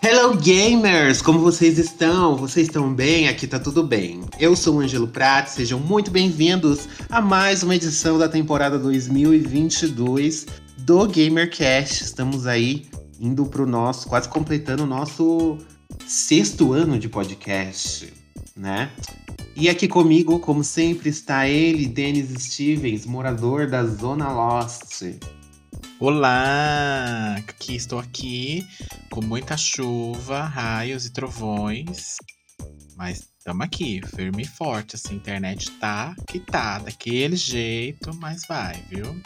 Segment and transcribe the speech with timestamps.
[0.00, 2.36] Hello gamers, como vocês estão?
[2.36, 3.26] Vocês estão bem?
[3.26, 4.20] Aqui tá tudo bem.
[4.38, 10.46] Eu sou o Ângelo Prato, sejam muito bem-vindos a mais uma edição da temporada 2022
[10.78, 12.04] do GamerCast.
[12.04, 12.86] Estamos aí
[13.20, 15.58] indo pro nosso, quase completando o nosso
[16.06, 18.12] sexto ano de podcast,
[18.56, 18.92] né?
[19.56, 25.02] E aqui comigo, como sempre, está ele, Denis Stevens, morador da Zona Lost.
[26.00, 27.34] Olá!
[27.38, 28.64] Aqui estou aqui
[29.10, 32.14] com muita chuva, raios e trovões.
[32.96, 34.94] Mas estamos aqui, firme e forte.
[34.94, 39.18] Essa internet tá que tá, daquele jeito, mas vai, viu?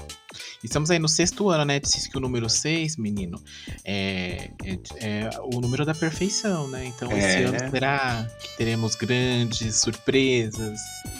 [0.63, 1.81] Estamos aí no sexto ano, né?
[1.81, 3.43] Diz que o número 6, menino,
[3.85, 6.87] é, é, é, o número da perfeição, né?
[6.87, 7.19] Então É.
[7.19, 10.79] esse ano será que teremos grandes surpresas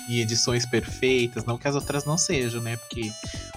[0.09, 1.45] e edições perfeitas?
[1.45, 2.77] Não que as outras não sejam, né?
[2.77, 3.11] Porque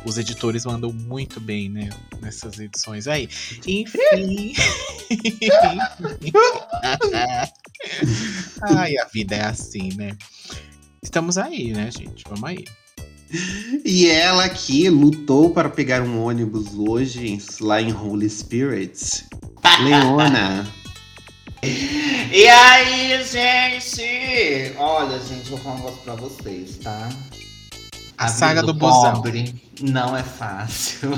[0.03, 1.89] os editores mandam muito bem, né?
[2.19, 3.29] Nessas edições aí.
[3.67, 4.53] Enfim.
[8.61, 10.15] Ai, a vida é assim, né?
[11.01, 12.23] Estamos aí, né, gente?
[12.27, 12.65] Vamos aí.
[13.83, 19.25] E ela aqui lutou para pegar um ônibus hoje lá em Holy Spirit.
[19.83, 20.65] Leona.
[21.63, 24.75] E aí, gente?
[24.77, 27.09] Olha, gente, vou falar um negócio pra vocês, tá?
[28.17, 29.13] A, vida saga do, busão.
[29.13, 31.11] pobre não é fácil.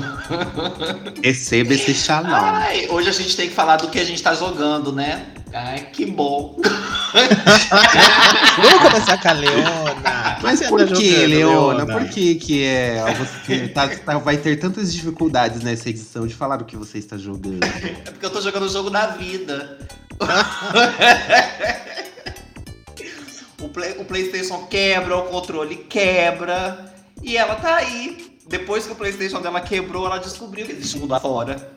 [1.22, 2.34] Receba esse xalão.
[2.34, 5.26] Ai, hoje a gente tem que falar do que a gente tá jogando, né?
[5.52, 6.56] Ai, que bom.
[8.58, 10.38] Vamos começar com a Leona.
[10.42, 11.86] Mas Você por anda que, jogando, Leona?
[11.86, 13.02] Por que que é?
[13.14, 17.16] Você tá- tá- vai ter tantas dificuldades nessa edição de falar o que você está
[17.16, 17.64] jogando?
[17.64, 19.78] É porque eu tô jogando o jogo da vida.
[23.62, 26.92] o, Play- o PlayStation quebra, o controle quebra.
[27.22, 28.36] E ela tá aí.
[28.48, 31.70] Depois que o PlayStation dela quebrou, ela descobriu que existe um mundo afora.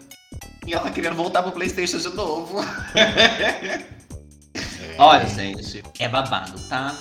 [0.71, 2.59] E ela tá querendo voltar pro PlayStation de novo.
[4.97, 6.95] Olha, gente, é babado, tá?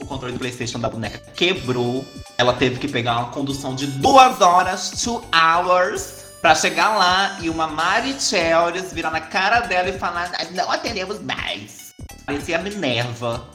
[0.00, 2.02] O controle do PlayStation da boneca quebrou.
[2.38, 7.50] Ela teve que pegar uma condução de duas horas, two hours, pra chegar lá e
[7.50, 11.92] uma Mari Chelders virar na cara dela e falar: "Nós não atendemos mais.
[12.24, 13.46] Parecia a Minerva.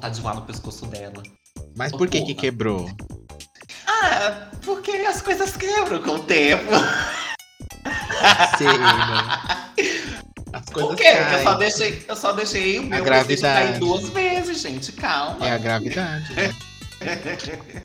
[0.00, 1.22] Tá de voar no pescoço dela.
[1.76, 2.90] Mas por que que quebrou?
[3.86, 6.68] Ah, porque as coisas quebram com o tempo.
[8.58, 8.84] Sei, né?
[10.52, 11.04] As coisas Por quê?
[11.04, 11.44] Porque eu caem.
[11.44, 13.68] só deixei, eu só deixei o meu gravidade.
[13.68, 14.92] cair duas vezes, gente.
[14.92, 15.46] Calma.
[15.46, 16.32] É a gravidade.
[16.34, 16.52] né?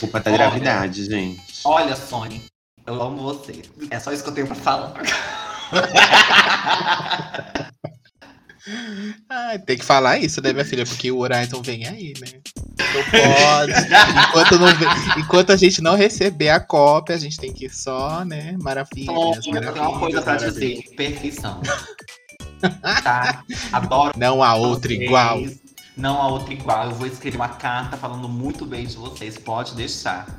[0.00, 0.38] Culpa da Olha.
[0.38, 1.42] gravidade, gente.
[1.64, 2.42] Olha, Sony,
[2.86, 3.62] eu amo você.
[3.90, 4.94] É só isso que eu tenho pra falar.
[9.28, 10.84] Ai, tem que falar isso, né, minha filha?
[10.84, 12.40] Porque o Horizon vem aí, né?
[12.78, 13.72] Não pode.
[14.28, 14.68] Enquanto, não
[15.18, 18.56] enquanto a gente não receber a cópia, a gente tem que só, né?
[18.62, 19.14] Maravilhas.
[19.14, 20.82] Só eu tenho uma coisa pra dizer.
[20.96, 21.60] Perfeição.
[23.02, 23.42] Tá?
[23.72, 25.02] Adoro Não há outra vocês.
[25.02, 25.42] igual.
[25.96, 26.84] Não há outra igual.
[26.86, 29.36] Eu vou escrever uma carta falando muito bem de vocês.
[29.38, 30.26] Pode deixar.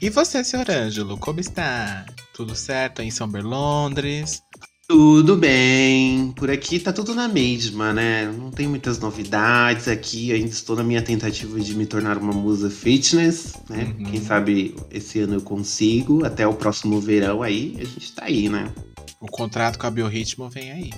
[0.00, 2.04] E você, senhor Ângelo, como está?
[2.34, 4.42] Tudo certo aí em São Berlondres?
[4.88, 6.32] Tudo bem.
[6.32, 8.26] Por aqui tá tudo na mesma, né?
[8.26, 10.32] Não tem muitas novidades aqui.
[10.32, 13.94] Ainda estou na minha tentativa de me tornar uma musa fitness, né?
[13.98, 14.04] Uhum.
[14.04, 16.24] Quem sabe esse ano eu consigo.
[16.24, 18.72] Até o próximo verão aí, a gente tá aí, né?
[19.20, 20.90] O contrato com a Biorritmo vem aí.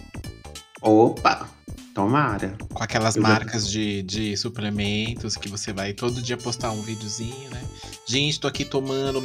[0.81, 1.49] Opa!
[1.95, 2.57] Tomara.
[2.73, 6.83] Com aquelas Eu já- marcas de, de suplementos que você vai todo dia postar um
[6.83, 7.63] videozinho, né?
[8.07, 9.23] Gente, tô aqui tomando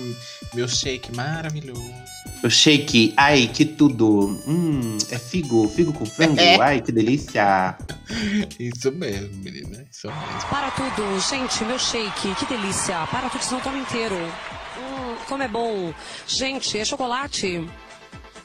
[0.54, 1.84] meu shake maravilhoso.
[2.44, 4.40] O shake, ai, que tudo.
[4.48, 6.40] Hum, é figo, figo com frango.
[6.40, 6.60] É.
[6.62, 7.76] Ai, que delícia.
[8.60, 9.84] Isso mesmo, menina.
[9.92, 10.50] Isso mesmo.
[10.50, 13.06] Para tudo, gente, meu shake, que delícia.
[13.08, 14.16] Para tudo, senão toma inteiro.
[14.16, 15.94] Hum, como é bom.
[16.28, 17.68] Gente, é chocolate.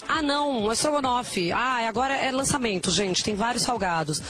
[0.08, 1.50] Ah, não, é estrogonofe.
[1.52, 3.22] Ah, agora é lançamento, gente.
[3.24, 4.20] Tem vários salgados.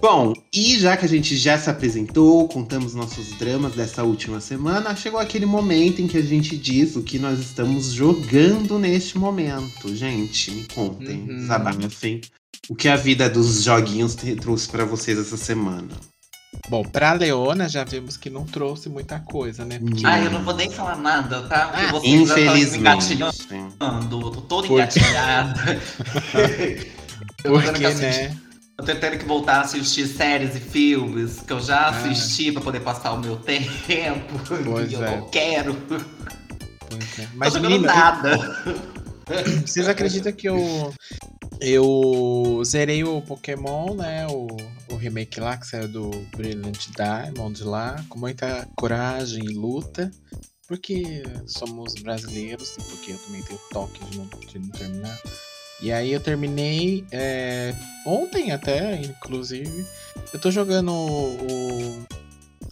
[0.00, 4.94] Bom, e já que a gente já se apresentou, contamos nossos dramas dessa última semana,
[4.94, 9.94] chegou aquele momento em que a gente diz o que nós estamos jogando neste momento.
[9.94, 11.26] Gente, me contem, Uhum.
[11.40, 12.20] desabafem.
[12.68, 15.88] O que a vida dos joguinhos trouxe pra vocês essa semana?
[16.68, 19.78] Bom, pra Leona já vimos que não trouxe muita coisa, né?
[19.78, 21.66] Porque Ai, eu não vou nem falar nada, tá?
[21.68, 23.14] Porque Ah, vocês já estão me Infelizmente.
[23.14, 24.20] engatilhando.
[24.20, 25.80] Eu tô toda Por engatilhada.
[27.44, 28.36] Eu tô Porque, a né?
[28.76, 31.88] Eu tô tendo que voltar a assistir séries e filmes que eu já Ah.
[31.90, 33.70] assisti pra poder passar o meu tempo.
[34.64, 35.16] Pois e eu é.
[35.16, 35.74] não quero.
[36.88, 37.28] Pois é.
[37.34, 38.38] Mas Mas, tô jogando menina, nada.
[39.66, 40.92] Vocês acreditam que eu.
[41.60, 44.26] Eu zerei o Pokémon, né?
[44.28, 44.46] O,
[44.92, 50.10] o remake lá que saiu do Brilliant Diamond lá, com muita coragem e luta.
[50.68, 55.18] Porque somos brasileiros e porque eu também tenho toque de não, de não terminar.
[55.80, 59.86] E aí eu terminei é, ontem até, inclusive.
[60.32, 62.06] Eu tô jogando o,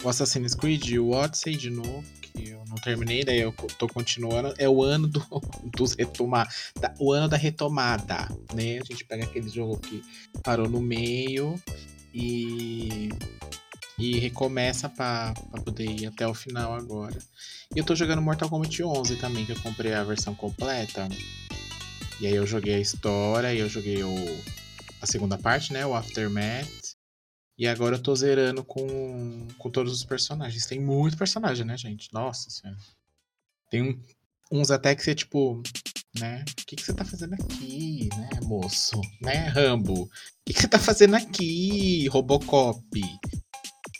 [0.05, 2.05] o Assassin's Creed, o Odyssey de novo,
[2.37, 4.55] que eu não terminei, daí eu tô continuando.
[4.59, 5.25] É o ano do,
[5.77, 6.49] dos retomar,
[6.81, 8.79] da- o ano da retomada, né?
[8.81, 10.03] A gente pega aquele jogo que
[10.43, 11.61] parou no meio
[12.15, 13.09] e
[13.99, 15.33] e recomeça pra
[15.65, 17.19] poder ir até o final agora.
[17.75, 21.09] E eu tô jogando Mortal Kombat 11 também, que eu comprei a versão completa.
[22.21, 24.15] E aí eu joguei a história, e eu joguei o,
[25.01, 25.87] a segunda parte, né?
[25.87, 26.86] O Aftermath.
[27.59, 30.67] E agora eu tô zerando com, com todos os personagens.
[30.67, 32.13] Tem muito personagem, né, gente?
[32.13, 32.79] Nossa senhora.
[33.71, 34.01] Tem um-
[34.53, 35.63] uns até que você, tipo,
[36.19, 36.45] né?
[36.51, 39.01] O que, que você tá fazendo aqui, né, moço?
[39.21, 40.03] Né, Rambo?
[40.03, 40.11] O
[40.47, 42.81] que, que você tá fazendo aqui, Robocop?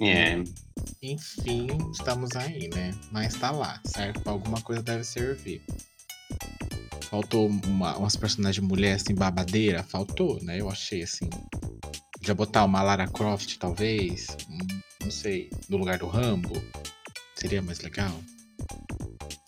[0.03, 0.37] É.
[1.03, 2.95] Enfim, estamos aí, né?
[3.11, 4.21] Mas tá lá, certo?
[4.21, 5.63] Pra alguma coisa deve servir.
[7.09, 9.83] Faltou uma, umas personagens mulheres assim, babadeira?
[9.83, 10.61] Faltou, né?
[10.61, 11.31] Eu achei assim.
[12.27, 14.27] Já botar uma Lara Croft, talvez.
[15.01, 16.61] não sei, no lugar do Rambo.
[17.37, 18.13] Seria mais legal?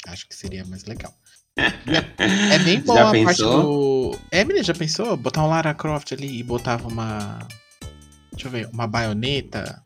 [0.06, 1.12] Acho que seria mais legal.
[2.18, 3.62] É, bem bom Já a parte pensou?
[4.12, 4.18] do.
[4.30, 5.16] É, menina, já pensou?
[5.16, 7.40] Botar um Lara Croft ali e botava uma.
[8.30, 9.82] Deixa eu ver, uma baioneta.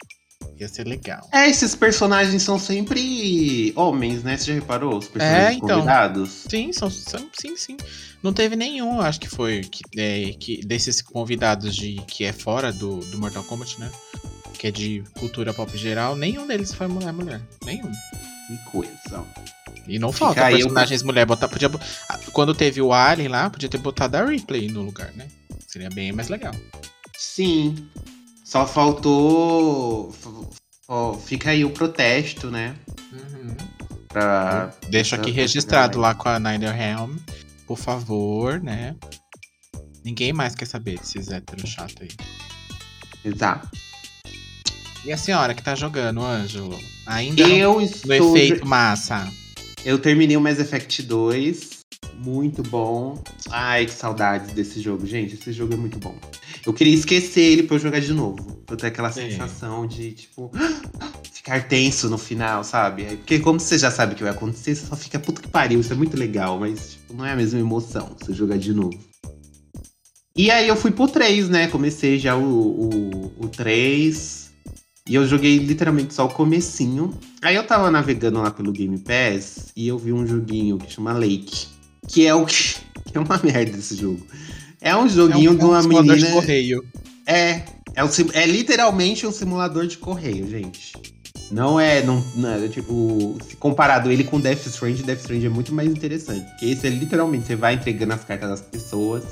[0.63, 1.29] Ia ser legal.
[1.33, 4.37] É, esses personagens são sempre homens, né?
[4.37, 4.97] Você já reparou?
[4.97, 5.69] Os personagens É, então.
[5.81, 6.45] convidados?
[6.49, 7.77] Sim, são, são- sim, sim.
[8.23, 12.73] Não teve nenhum, acho que foi que, é, que desses convidados de que é fora
[12.73, 13.91] do, do Mortal Kombat, né?
[14.57, 17.91] Que é de cultura pop geral, nenhum deles foi mulher mulher, nenhum.
[18.47, 19.25] Que coisa.
[19.89, 21.69] E não Fica falta aí, eu- personagens mulher botar, podia
[22.09, 25.27] ah, quando teve o Alien lá, podia ter botado a Ripley no lugar, né?
[25.67, 26.55] Seria bem mais legal.
[27.19, 27.75] Sim.
[28.53, 30.15] Só faltou.
[30.87, 32.77] ó, fica aí o protesto, né?
[33.11, 33.57] Uhum.
[34.11, 34.75] Pra.
[34.91, 37.17] Deixo aqui registrado lá com a Helm,
[37.67, 38.95] por favor, né?
[40.05, 42.11] Ninguém mais quer saber desses héteros chatos aí.
[43.25, 43.71] Exato.
[45.03, 46.79] E a senhora que tá jogando, Ângelo?
[47.07, 48.37] Ainda Eu no estou.
[48.37, 49.33] efeito massa.
[49.83, 51.81] Eu terminei o Mass Effect 2.
[52.19, 53.19] Muito bom.
[53.51, 55.37] Ai, que saudades desse jogo, gente.
[55.37, 56.15] Esse jogo é muito bom.
[56.65, 58.37] Eu queria esquecer ele pra eu jogar de novo.
[58.65, 59.31] Pra eu ter aquela Sim.
[59.31, 60.51] sensação de, tipo,
[61.33, 63.05] ficar tenso no final, sabe?
[63.05, 65.49] Aí, Porque como você já sabe o que vai acontecer, você só fica puta que
[65.49, 65.81] pariu.
[65.81, 68.99] Isso é muito legal, mas tipo, não é a mesma emoção você jogar de novo.
[70.35, 71.67] E aí eu fui pro 3, né?
[71.67, 74.51] Comecei já o, o, o 3.
[75.09, 77.13] E eu joguei literalmente só o comecinho.
[77.43, 81.13] Aí eu tava navegando lá pelo Game Pass e eu vi um joguinho que chama
[81.13, 81.67] Lake.
[82.09, 82.77] Que é o que.
[83.05, 84.25] que é uma merda esse jogo.
[84.83, 86.29] É um joguinho de uma simulador menina.
[86.29, 86.85] de correio.
[87.27, 87.63] É,
[87.95, 90.93] é, sim- é literalmente um simulador de correio, gente.
[91.51, 95.51] Não é, não, não é, tipo, se comparado ele com Death Stranding, Death Stranding é
[95.51, 96.45] muito mais interessante.
[96.51, 99.23] Porque esse é literalmente, você vai entregando as cartas das pessoas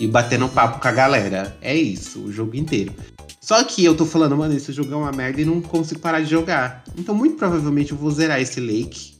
[0.00, 1.56] e batendo um papo com a galera.
[1.62, 2.92] É isso, o jogo inteiro.
[3.40, 6.20] Só que eu tô falando, mano, esse jogo é uma merda e não consigo parar
[6.20, 6.82] de jogar.
[6.98, 9.14] Então, muito provavelmente, eu vou zerar esse Lake,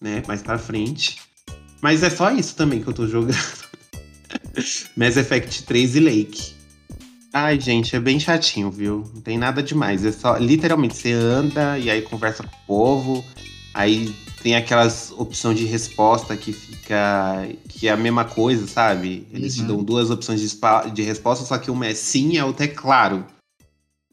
[0.00, 1.18] né, mais pra frente.
[1.82, 3.36] Mas é só isso também que eu tô jogando.
[4.96, 6.52] Mass Effect 3 e Lake.
[7.32, 9.04] Ai, gente, é bem chatinho, viu?
[9.14, 10.04] Não tem nada demais.
[10.04, 13.24] É só, literalmente, você anda e aí conversa com o povo.
[13.74, 17.48] Aí tem aquelas opções de resposta que fica.
[17.68, 19.26] que é a mesma coisa, sabe?
[19.32, 19.66] Eles te Uhum.
[19.68, 20.58] dão duas opções de,
[20.94, 23.24] de resposta, só que uma é sim e a outra é claro.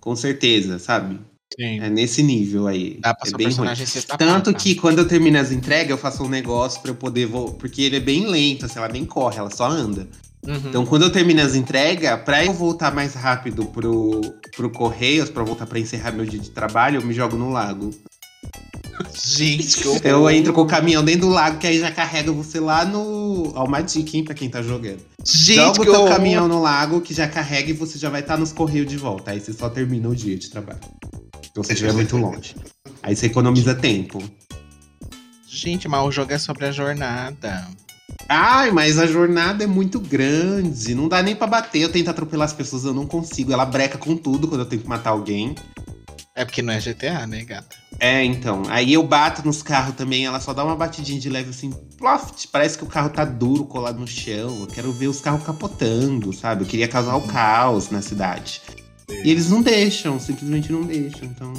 [0.01, 1.19] Com certeza, sabe?
[1.59, 1.79] Sim.
[1.79, 2.97] É nesse nível aí.
[2.99, 3.67] Dá pra é bem ruim.
[3.69, 4.53] Tanto sapata.
[4.53, 7.25] que quando eu termino as entregas, eu faço um negócio pra eu poder.
[7.27, 7.53] Vo...
[7.53, 10.07] Porque ele é bem lento, assim, ela nem corre, ela só anda.
[10.47, 10.69] Uhum.
[10.69, 14.21] Então, quando eu termino as entregas, pra eu voltar mais rápido pro,
[14.55, 17.89] pro Correios, pra voltar pra encerrar meu dia de trabalho, eu me jogo no lago.
[19.13, 22.59] Gente, que Eu entro com o caminhão dentro do lago, que aí já carrega você
[22.59, 23.51] lá no.
[23.55, 24.99] Ó, uma dica, hein, pra quem tá jogando.
[25.25, 26.09] Gente, Joga o teu horror.
[26.09, 29.31] caminhão no lago, que já carrega e você já vai estar nos Correios de volta.
[29.31, 30.79] Aí você só termina o dia de trabalho.
[31.41, 32.55] Se você estiver muito longe.
[33.01, 34.21] Aí você economiza tempo.
[35.47, 37.67] Gente, mas o jogo é sobre a jornada.
[38.27, 40.95] Ai, mas a jornada é muito grande.
[40.95, 41.81] Não dá nem pra bater.
[41.81, 43.53] Eu tento atropelar as pessoas, eu não consigo.
[43.53, 45.55] Ela breca com tudo quando eu tenho que matar alguém.
[46.33, 47.77] É porque não é GTA, né, gata?
[47.99, 48.63] É, então.
[48.67, 52.47] Aí eu bato nos carros também, ela só dá uma batidinha de leve assim, ploft.
[52.51, 54.59] Parece que o carro tá duro, colado no chão.
[54.59, 56.63] Eu quero ver os carros capotando, sabe?
[56.63, 58.61] Eu queria causar o caos na cidade.
[59.23, 61.23] E eles não deixam, simplesmente não deixam.
[61.23, 61.53] Então,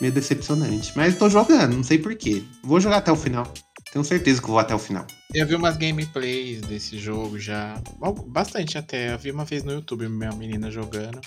[0.00, 0.92] meio decepcionante.
[0.94, 2.44] Mas tô jogando, não sei porquê.
[2.62, 3.52] Vou jogar até o final.
[3.96, 5.06] Tenho certeza que vou até o final.
[5.32, 7.80] Eu vi umas gameplays desse jogo já.
[8.26, 9.14] Bastante até.
[9.14, 11.18] Eu vi uma vez no YouTube minha menina jogando.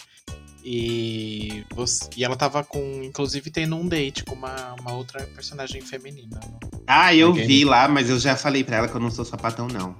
[0.64, 3.02] E, você, e ela tava com.
[3.04, 6.40] Inclusive tendo um date com uma, uma outra personagem feminina.
[6.48, 9.26] No, ah, eu vi lá, mas eu já falei pra ela que eu não sou
[9.26, 9.96] sapatão, não.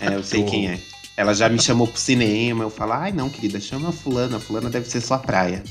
[0.00, 0.80] É, eu sei quem é.
[1.16, 2.64] Ela já me chamou pro cinema.
[2.64, 4.38] Eu falo, ai não, querida, chama a fulana.
[4.38, 5.62] A fulana deve ser sua praia.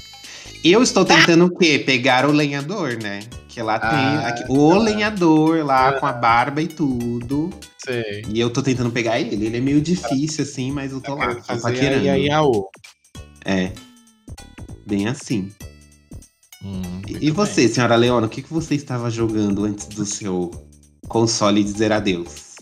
[0.63, 1.79] Eu estou tentando o quê?
[1.79, 3.21] Pegar o lenhador, né?
[3.47, 4.77] Que lá ah, tem aqui, o tá.
[4.77, 7.49] lenhador lá com a barba e tudo.
[7.77, 8.23] Sei.
[8.27, 9.45] E eu tô tentando pegar ele.
[9.45, 12.05] Ele é meio difícil, assim, mas eu tô lá, tô paquerando.
[12.05, 12.27] E aí,
[13.45, 13.71] É.
[14.85, 15.51] Bem assim.
[16.63, 17.73] Hum, e você, bem.
[17.73, 20.51] senhora Leona, o que, que você estava jogando antes do seu
[21.07, 22.55] console dizer adeus?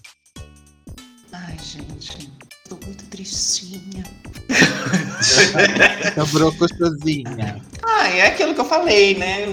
[1.31, 2.29] Ai, gente,
[2.69, 4.03] tô muito tristinha.
[6.15, 7.61] Sobrou gostosinha.
[7.87, 9.45] Ah, é aquilo que eu falei, né?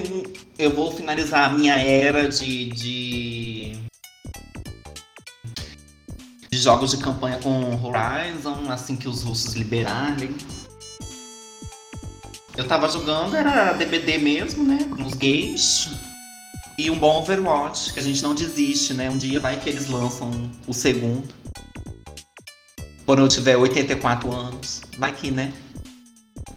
[0.59, 3.73] Eu vou finalizar a minha era de, de,
[6.51, 10.35] de jogos de campanha com Horizon, assim que os russos liberarem.
[12.57, 14.79] Eu tava jogando, era DBD mesmo, né?
[14.91, 15.91] Com os gays.
[16.79, 19.11] E um bom Overwatch, que a gente não desiste, né?
[19.11, 21.29] Um dia vai que eles lançam o segundo.
[23.05, 24.81] Quando eu tiver 84 anos.
[24.99, 25.53] Vai que, né?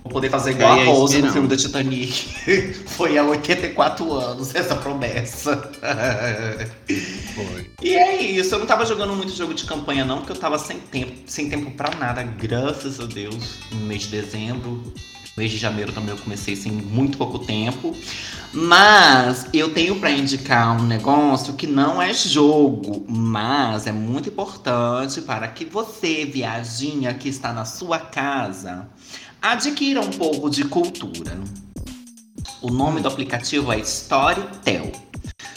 [0.03, 2.83] Vou poder fazer igual a Rose no filme do Titanic.
[2.87, 5.69] Foi há 84 anos essa promessa.
[7.35, 7.71] Foi.
[7.81, 8.55] E é isso.
[8.55, 11.49] Eu não tava jogando muito jogo de campanha, não, porque eu tava sem tempo, sem
[11.49, 14.93] tempo pra nada, graças a Deus, no mês de dezembro.
[15.37, 17.93] Mês de janeiro também eu comecei sem muito pouco tempo.
[18.53, 25.21] Mas eu tenho para indicar um negócio que não é jogo, mas é muito importante
[25.21, 28.87] para que você, viajinha que está na sua casa,
[29.51, 31.37] adquira um pouco de cultura.
[32.61, 34.91] O nome do aplicativo é Storytel.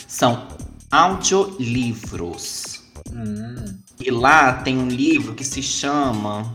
[0.06, 0.46] São
[0.90, 2.82] audiolivros.
[3.10, 3.78] Hum.
[4.00, 6.54] E lá tem um livro que se chama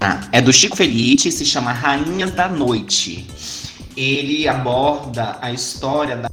[0.00, 3.26] ah, é do Chico Felice, se chama Rainhas da Noite.
[3.96, 6.28] Ele aborda a história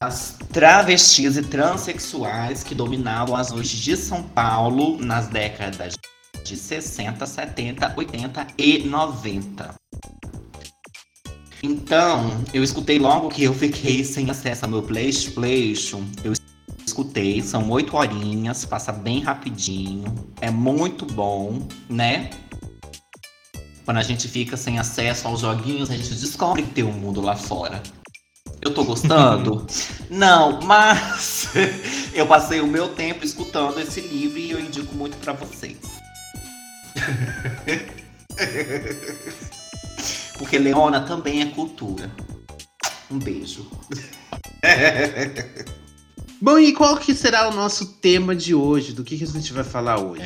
[0.00, 5.94] das travestis e transexuais que dominavam as noites de São Paulo nas décadas
[6.44, 9.74] de 60, 70, 80 e 90.
[11.62, 16.04] Então, eu escutei logo que eu fiquei sem acesso ao meu PlayStation.
[16.22, 16.32] Eu
[16.86, 20.04] escutei, são oito horinhas, passa bem rapidinho,
[20.40, 22.30] é muito bom, né?
[23.84, 27.20] Quando a gente fica sem acesso aos joguinhos, a gente descobre que tem um mundo
[27.20, 27.82] lá fora.
[28.60, 29.66] Eu tô gostando?
[30.10, 31.48] Não, mas
[32.14, 35.78] eu passei o meu tempo escutando esse livro e eu indico muito para vocês.
[40.38, 42.10] Porque Leona também é cultura.
[43.10, 43.66] Um beijo.
[46.38, 48.92] Bom, e qual que será o nosso tema de hoje?
[48.92, 50.22] Do que, que a gente vai falar hoje?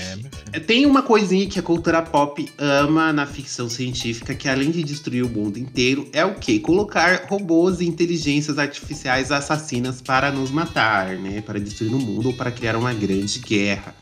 [0.53, 4.83] É, Tem uma coisinha que a cultura pop ama na ficção científica, que além de
[4.83, 6.59] destruir o mundo inteiro, é o quê?
[6.59, 11.43] Colocar robôs e inteligências artificiais assassinas para nos matar, né?
[11.43, 13.95] Para destruir o mundo ou para criar uma grande guerra.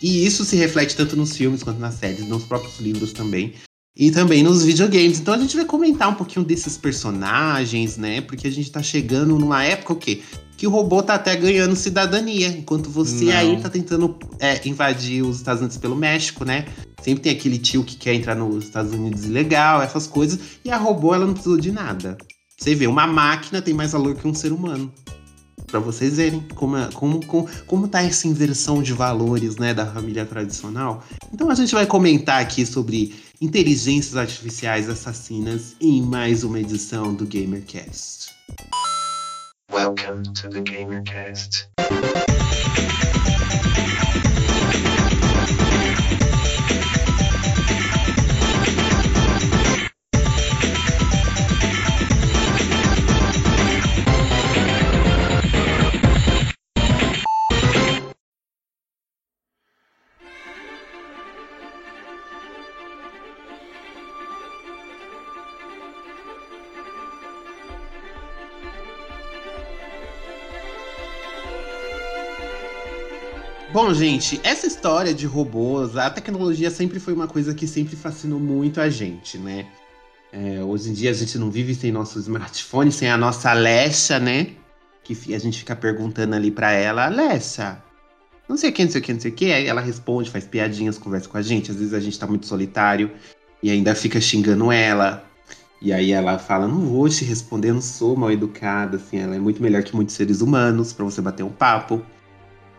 [0.00, 3.54] E isso se reflete tanto nos filmes quanto nas séries, nos próprios livros também.
[3.94, 5.20] E também nos videogames.
[5.20, 8.22] Então a gente vai comentar um pouquinho desses personagens, né?
[8.22, 10.22] Porque a gente tá chegando numa época o quê?
[10.62, 13.32] que o robô tá até ganhando cidadania, enquanto você Não.
[13.32, 16.66] aí tá tentando é, invadir os Estados Unidos pelo México, né?
[17.02, 20.76] Sempre tem aquele tio que quer entrar nos Estados Unidos ilegal, essas coisas, e a
[20.76, 22.16] robô ela não precisou de nada.
[22.56, 24.92] Você vê, uma máquina tem mais valor que um ser humano.
[25.72, 29.86] Para vocês verem como, é, como, como, como tá essa inversão de valores, né, da
[29.86, 31.02] família tradicional.
[31.32, 37.26] Então a gente vai comentar aqui sobre inteligências artificiais assassinas em mais uma edição do
[37.26, 38.28] GamerCast.
[39.72, 41.70] Welcome to the GamerCast.
[73.94, 78.80] Gente, essa história de robôs, a tecnologia sempre foi uma coisa que sempre fascinou muito
[78.80, 79.66] a gente, né?
[80.32, 84.18] É, hoje em dia a gente não vive sem nosso smartphone, sem a nossa Alexa,
[84.18, 84.48] né?
[85.04, 87.82] Que a gente fica perguntando ali para ela, Alexa,
[88.48, 89.52] não sei o que, não sei o que, não sei o que.
[89.52, 91.70] Aí ela responde, faz piadinhas, conversa com a gente.
[91.70, 93.10] Às vezes a gente tá muito solitário
[93.62, 95.24] e ainda fica xingando ela.
[95.80, 99.38] E aí ela fala: Não vou te responder, não sou mal educada, assim, ela é
[99.38, 102.02] muito melhor que muitos seres humanos para você bater um papo.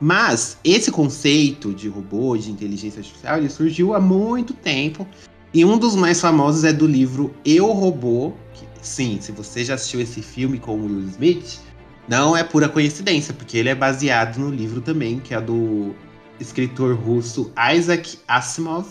[0.04, 5.08] Mas esse conceito de robô, de inteligência artificial, ele surgiu há muito tempo.
[5.54, 8.34] E um dos mais famosos é do livro Eu Robô.
[8.54, 11.62] Que, sim, se você já assistiu esse filme com o Will Smith,
[12.06, 15.96] não é pura coincidência, porque ele é baseado no livro também, que é do
[16.38, 18.90] escritor russo Isaac Asimov.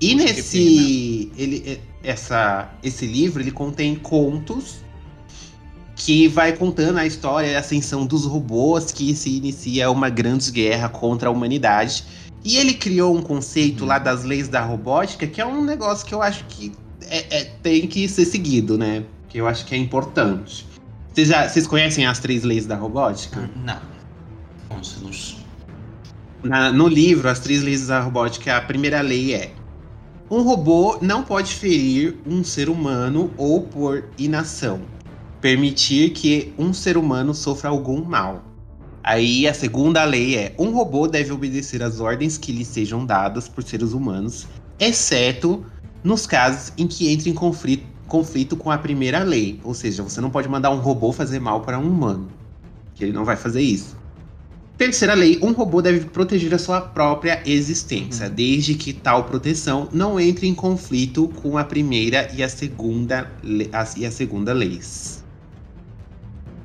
[0.00, 4.80] E nesse ele, essa, esse livro ele contém contos
[5.98, 10.50] que vai contando a história e a ascensão dos robôs que se inicia uma grande
[10.52, 12.04] guerra contra a humanidade.
[12.44, 16.14] E ele criou um conceito lá das leis da robótica que é um negócio que
[16.14, 16.72] eu acho que
[17.10, 19.02] é, é, tem que ser seguido, né?
[19.28, 20.66] Que eu acho que é importante.
[21.12, 23.50] Vocês, já, vocês conhecem as três leis da robótica?
[23.56, 23.80] Não.
[24.68, 25.36] Conte-nos.
[26.74, 29.52] No livro, as três leis da robótica, a primeira lei é:
[30.30, 34.80] um robô não pode ferir um ser humano ou por inação,
[35.40, 38.44] permitir que um ser humano sofra algum mal.
[39.02, 43.48] Aí a segunda lei é: um robô deve obedecer às ordens que lhe sejam dadas
[43.48, 44.46] por seres humanos,
[44.78, 45.64] exceto
[46.02, 49.60] nos casos em que entre em conflito, conflito com a primeira lei.
[49.64, 52.28] Ou seja, você não pode mandar um robô fazer mal para um humano,
[52.94, 53.96] que ele não vai fazer isso.
[54.76, 60.20] Terceira lei, um robô deve proteger a sua própria existência, desde que tal proteção não
[60.20, 65.17] entre em conflito com a primeira e a segunda, e a segunda leis.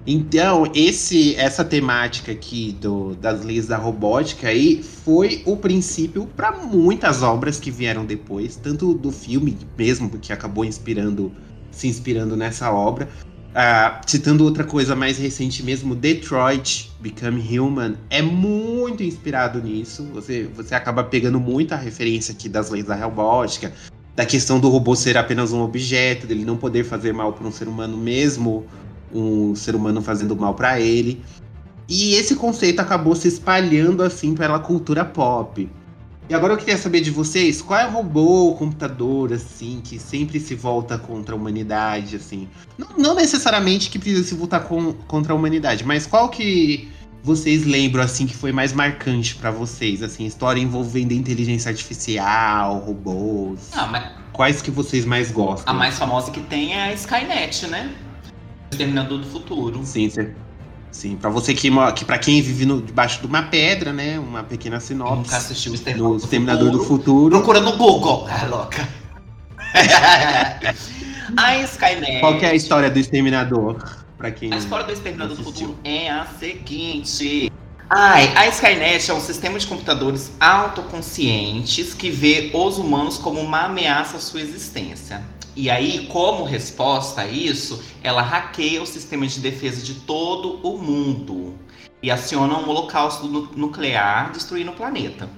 [0.05, 6.51] Então, esse, essa temática aqui do, das leis da robótica aí foi o princípio para
[6.51, 11.31] muitas obras que vieram depois, tanto do filme mesmo, que acabou inspirando,
[11.71, 13.07] se inspirando nessa obra,
[13.55, 20.03] ah, citando outra coisa mais recente mesmo, Detroit Become Human é muito inspirado nisso.
[20.13, 23.71] Você, você acaba pegando muita referência aqui das leis da robótica,
[24.15, 27.51] da questão do robô ser apenas um objeto, dele não poder fazer mal para um
[27.51, 28.65] ser humano mesmo,
[29.13, 31.23] um ser humano fazendo mal para ele.
[31.87, 35.69] E esse conceito acabou se espalhando assim pela cultura pop.
[36.29, 39.99] E agora eu queria saber de vocês, qual é o robô ou computador, assim, que
[39.99, 42.47] sempre se volta contra a humanidade, assim?
[42.77, 46.87] Não, não necessariamente que precisa se voltar com- contra a humanidade, mas qual que
[47.21, 50.25] vocês lembram, assim, que foi mais marcante pra vocês, assim?
[50.25, 53.59] História envolvendo inteligência artificial, robôs.
[53.73, 55.71] Ah, mas Quais que vocês mais gostam?
[55.73, 57.93] a mais famosa que tem é a Skynet, né?
[58.73, 59.81] Exterminador do Futuro.
[59.83, 60.09] Sim,
[60.91, 61.15] sim.
[61.15, 64.19] Pra você que, que para quem vive no- debaixo de uma pedra, né?
[64.19, 65.33] Uma pequena Nunca sinopse.
[65.35, 66.97] assistiu o No Exterminador, Exterminador do Futuro.
[66.97, 67.29] Futuro.
[67.37, 68.27] Procura no Google.
[68.31, 68.87] Ah, louca.
[71.37, 72.19] a Skynet.
[72.19, 73.77] Qual é a história do Exterminador?
[74.17, 74.53] Pra quem.
[74.53, 75.43] A história do Exterminador do.
[75.43, 77.51] Futuro é a seguinte.
[77.89, 83.61] Ai, a Skynet é um sistema de computadores autoconscientes que vê os humanos como uma
[83.65, 85.21] ameaça à sua existência.
[85.55, 90.77] E aí, como resposta a isso, ela hackeia o sistema de defesa de todo o
[90.77, 91.55] mundo
[92.01, 95.29] e aciona um holocausto nu- nuclear destruindo o planeta.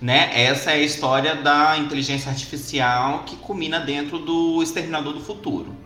[0.00, 0.30] Né?
[0.34, 5.76] Essa é a história da inteligência artificial que culmina dentro do Exterminador do Futuro.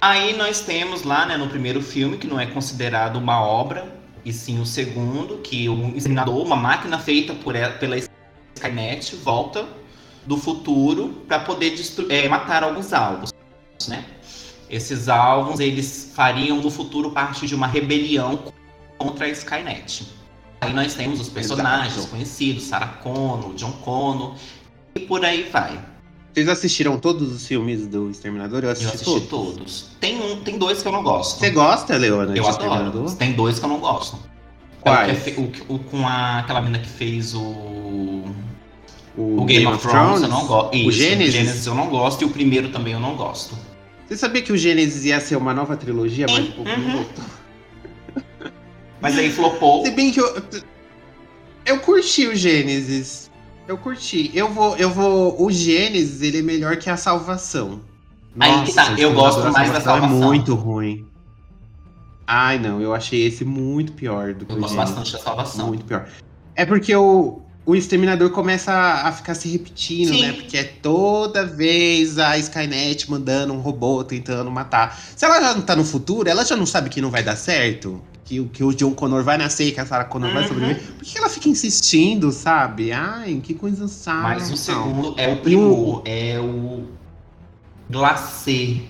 [0.00, 4.32] Aí nós temos lá, né, no primeiro filme, que não é considerado uma obra, e
[4.32, 9.66] sim o segundo, que o Exterminador, uma máquina feita por ela, pela Skynet, volta
[10.26, 11.74] do futuro para poder
[12.08, 13.32] é, matar alguns alvos,
[13.88, 14.04] né?
[14.68, 18.44] Esses alvos, eles fariam no futuro parte de uma rebelião
[18.98, 20.06] contra a Skynet.
[20.60, 22.10] Aí nós temos os personagens Exato.
[22.10, 24.34] conhecidos, Sarah Connor, John Connor,
[24.94, 25.80] e por aí vai.
[26.32, 28.60] Vocês assistiram todos os filmes do Exterminador?
[28.60, 29.54] Eu Eu assisti, assisti todos.
[29.56, 29.86] todos.
[29.98, 31.40] Tem, um, tem dois que eu não gosto.
[31.40, 33.10] Você gosta, Leona, Eu adoro.
[33.16, 34.18] Tem dois que eu não gosto.
[34.80, 35.26] Quais?
[35.26, 38.24] É o que é o, o com a, aquela mina que fez o,
[39.16, 40.76] O, o Game, of Thrones, eu não gosto.
[40.76, 41.32] O Gênesis?
[41.34, 43.56] Gênesis eu não gosto e o primeiro também eu não gosto.
[44.06, 47.04] Você sabia que o Gênesis ia ser uma nova trilogia, mas um pouco uhum.
[49.00, 49.84] Mas aí flopou.
[49.84, 50.42] Se bem que eu.
[51.64, 53.30] Eu curti o Gênesis.
[53.66, 54.30] Eu curti.
[54.34, 54.76] Eu vou.
[54.76, 55.40] Eu vou.
[55.42, 57.80] O Gênesis, ele é melhor que a salvação.
[58.38, 60.16] Aí que tá, eu gosto mais da É Salvação.
[60.18, 61.06] muito ruim.
[62.26, 64.94] Ai, não, eu achei esse muito pior do que Eu o gosto Gênesis.
[64.94, 65.66] bastante da salvação.
[65.68, 66.08] Muito pior.
[66.54, 70.22] É porque o, o Exterminador começa a, a ficar se repetindo, Sim.
[70.22, 70.32] né?
[70.32, 74.98] Porque é toda vez a Skynet mandando um robô tentando matar.
[75.16, 77.36] Se ela já não tá no futuro, ela já não sabe que não vai dar
[77.36, 78.02] certo.
[78.24, 80.48] Que, o- que o John Connor vai nascer e que a Sarah Connor vai Uhum.
[80.48, 80.82] sobreviver.
[80.98, 82.92] Por que ela fica insistindo, sabe?
[82.92, 84.20] Ai, que coisa chata.
[84.22, 86.84] Mas o segundo é o primor, é o
[87.88, 88.82] glacê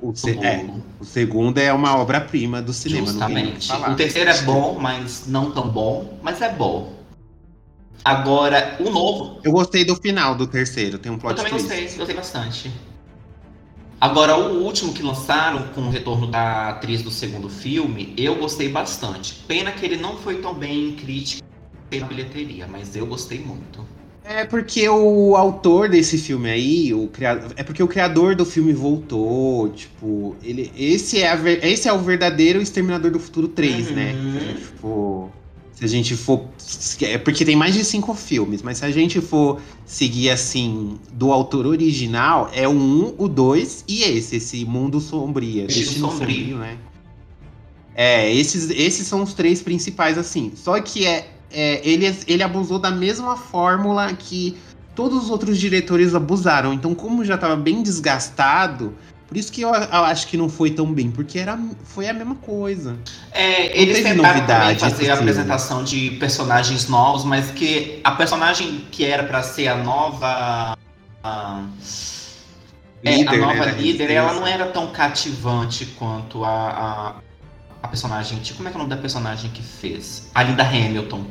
[0.00, 0.64] O, se- é,
[1.00, 3.68] o segundo é uma obra-prima do cinema, não tem o que Justamente.
[3.68, 3.92] falar.
[3.92, 6.95] O terceiro é bom, mas não tão bom, mas é bom.
[8.04, 11.68] Agora, o novo, Eu gostei do final do terceiro, tem um eu plot também twist.
[11.68, 12.72] gostei, gostei bastante.
[14.00, 18.68] Agora, o último que lançaram, com o retorno da atriz do segundo filme, eu gostei
[18.68, 19.34] bastante.
[19.48, 21.42] Pena que ele não foi tão bem em crítica
[21.98, 23.84] na bilheteria, mas eu gostei muito.
[24.22, 28.72] É porque o autor desse filme aí, o criador, é porque o criador do filme
[28.72, 34.12] voltou, tipo, ele esse é a esse é o verdadeiro Exterminador do Futuro 3, né?
[34.14, 34.54] Uhum.
[34.54, 35.32] Tipo,
[35.76, 36.48] se a gente for
[37.02, 41.30] é porque tem mais de cinco filmes, mas se a gente for seguir assim do
[41.30, 46.36] autor original, é o 1, o 2 e esse, esse Mundo Sombrio, Destino Destino Sombrio.
[46.36, 46.78] Sombrio, né?
[47.94, 50.52] É, esses, esses são os três principais, assim.
[50.56, 54.56] Só que é, é, ele, ele abusou da mesma fórmula que
[54.94, 56.72] todos os outros diretores abusaram.
[56.72, 58.94] Então, como já tava bem desgastado,
[59.26, 62.36] por isso que eu, acho que não foi tão bem, porque era, foi a mesma
[62.36, 62.96] coisa.
[63.32, 68.12] É, eles teve tentaram também novidade fazer a apresentação de personagens novos, mas que a
[68.12, 70.76] personagem que era pra ser a nova.
[71.24, 71.64] a-
[73.04, 77.14] é, Líder, a né, nova da líder, ela não era tão cativante quanto a, a,
[77.82, 78.38] a personagem.
[78.38, 80.28] Tipo, como é que é o nome da personagem que fez?
[80.34, 81.24] A Linda Hamilton.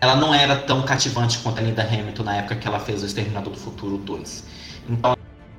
[0.00, 3.06] Ela não era tão cativante quanto a Linda Hamilton na época que ela fez o
[3.06, 4.44] Exterminador do Futuro 2.
[4.88, 5.16] Então,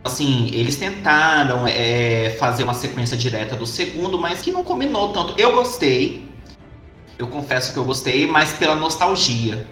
[0.08, 5.40] assim, eles tentaram é, fazer uma sequência direta do segundo, mas que não combinou tanto.
[5.40, 6.28] Eu gostei.
[7.18, 9.68] Eu confesso que eu gostei, mas pela nostalgia.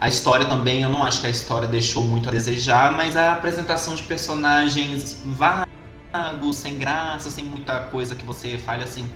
[0.00, 3.32] A história também, eu não acho que a história deixou muito a desejar, mas a
[3.32, 9.10] apresentação de personagens vagos, sem graça, sem muita coisa que você fale assim.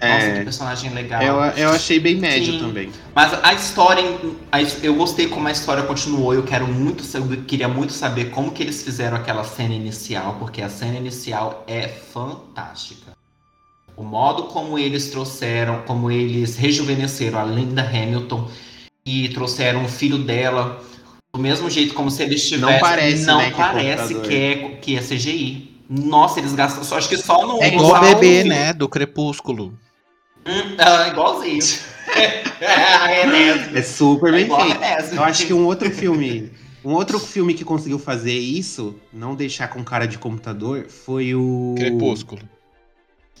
[0.00, 1.22] Nossa, que É, personagem legal.
[1.22, 2.58] eu, eu achei bem médio Sim.
[2.60, 2.90] também.
[3.14, 4.02] Mas a história,
[4.52, 6.34] a eu gostei como a história continuou.
[6.34, 7.02] Eu quero muito,
[7.46, 11.88] queria muito saber como que eles fizeram aquela cena inicial, porque a cena inicial é
[11.88, 13.12] fantástica.
[13.96, 18.50] O modo como eles trouxeram, como eles rejuvenesceram a Linda Hamilton
[19.06, 20.82] e trouxeram o filho dela
[21.34, 22.80] do mesmo jeito como se eles tivessem.
[22.80, 24.28] parece, não né, que é parece computador.
[24.28, 25.76] que é que é CGI.
[25.88, 26.82] Nossa, eles gastam.
[26.82, 28.72] Só acho que só no É igual a bebê, né?
[28.72, 29.72] Do Crepúsculo.
[30.46, 31.62] Hum, ah, igualzinho.
[32.60, 33.76] é mesmo.
[33.76, 35.14] É super É bem igual a feito.
[35.14, 36.52] Eu acho que um outro filme.
[36.84, 41.74] Um outro filme que conseguiu fazer isso, não deixar com cara de computador, foi o.
[41.76, 42.42] Crepúsculo.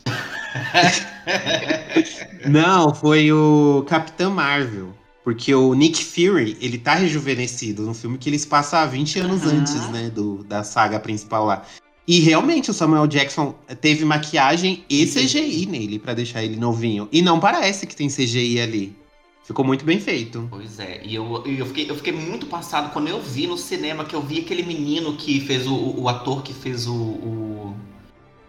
[2.46, 4.94] Não, foi o Capitão Marvel.
[5.24, 9.44] Porque o Nick Fury, ele tá rejuvenescido no filme que eles passam há 20 anos
[9.44, 9.58] Uhum.
[9.58, 11.64] antes, né, do, da saga principal lá.
[12.06, 17.08] E realmente o Samuel Jackson teve maquiagem e CGI nele pra deixar ele novinho.
[17.10, 18.96] E não parece que tem CGI ali.
[19.42, 20.46] Ficou muito bem feito.
[20.50, 24.04] Pois é, e eu, eu, fiquei, eu fiquei muito passado quando eu vi no cinema,
[24.04, 27.76] que eu vi aquele menino que fez o, o, o ator que fez o, o,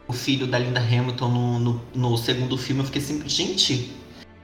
[0.08, 2.82] o filho da Linda Hamilton no, no, no segundo filme.
[2.82, 3.92] Eu fiquei assim, gente,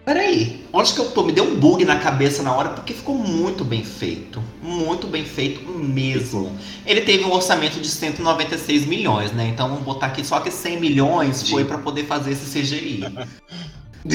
[0.05, 1.23] peraí, onde que eu tô?
[1.23, 4.41] Me deu um bug na cabeça na hora, porque ficou muito bem feito.
[4.61, 6.51] Muito bem feito mesmo.
[6.85, 9.47] Ele teve um orçamento de 196 milhões, né?
[9.47, 13.03] Então vamos botar aqui só que 100 milhões foi pra poder fazer esse CGI.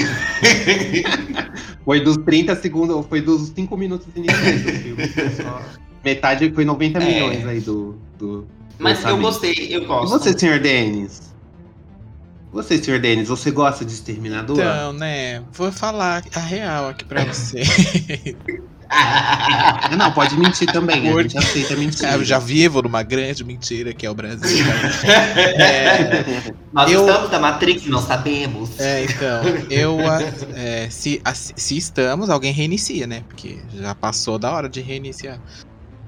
[1.85, 5.09] Foi dos 30 segundos, foi dos 5 minutos iniciais do filme.
[5.37, 5.63] Só
[6.05, 7.05] Metade foi 90 É.
[7.05, 7.97] milhões aí do.
[8.19, 8.47] do
[8.79, 9.23] Mas eu orçamento.
[9.23, 10.11] gostei, eu E gosto.
[10.11, 11.28] você, senhor Denis?
[12.53, 14.59] Você, senhor Denis, você gosta de Exterminador?
[14.59, 15.43] Então, né?
[15.53, 17.63] Vou falar a real aqui pra você.
[19.99, 22.13] Não, pode mentir também, a Por- gente aceita mentira.
[22.13, 24.65] Eu já vivo numa grande mentira que é o Brasil.
[25.05, 28.79] É, Nós Eu- estamos da Matrix, não sabemos.
[28.81, 29.99] É, então, eu.
[30.11, 30.23] a-
[30.57, 33.25] é, se, a- se estamos, alguém reinicia, né?
[33.29, 35.39] Porque já passou da hora de reiniciar.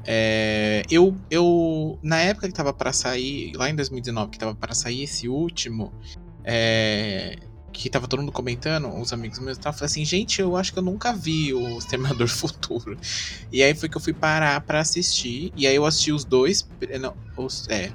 [0.07, 1.99] É, eu, eu.
[2.03, 5.93] Na época que tava pra sair, lá em 2019, que tava pra sair esse último,
[6.45, 7.37] é,
[7.73, 10.79] que tava todo mundo comentando, os amigos meus estavam falando assim, gente, eu acho que
[10.79, 12.99] eu nunca vi o Exterminador Futuro.
[13.53, 15.53] E aí foi que eu fui parar pra assistir.
[15.57, 16.69] E aí eu assisti os dois.
[17.01, 17.93] Não, os, é,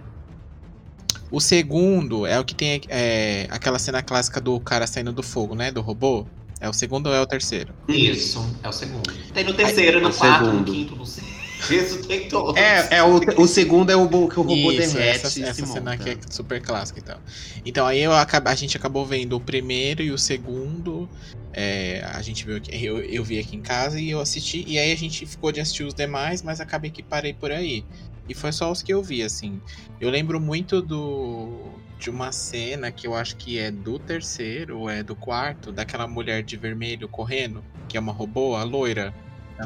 [1.31, 5.55] o segundo é o que tem é, aquela cena clássica do cara saindo do fogo,
[5.55, 5.71] né?
[5.71, 6.25] Do robô.
[6.59, 7.73] É o segundo ou é o terceiro?
[7.87, 9.11] Isso, é o segundo.
[9.33, 10.71] Tem no terceiro, É no o quarto, no segundo.
[10.71, 11.34] quinto, no sexto.
[11.69, 12.55] Isso tem todos.
[12.55, 15.93] É, é o, o segundo é o que o robô Isso, derrete essa, essa cena
[15.93, 17.19] aqui é super clássica e tal.
[17.65, 21.09] Então aí eu a gente acabou vendo o primeiro e o segundo.
[21.53, 24.63] é, a gente viu aqui, eu, eu vi aqui em casa e eu assisti.
[24.67, 27.85] E aí a gente ficou de assistir os demais, mas acabei que parei por aí.
[28.27, 29.61] E foi só os que eu vi, assim.
[29.99, 34.89] Eu lembro muito do de uma cena que eu acho que é do terceiro ou
[34.89, 39.13] é do quarto, daquela mulher de vermelho correndo, que é uma robô, a loira.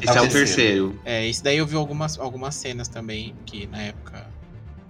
[0.02, 1.00] Esse é o terceiro.
[1.04, 4.26] É, esse daí eu vi algumas, algumas cenas também, que na época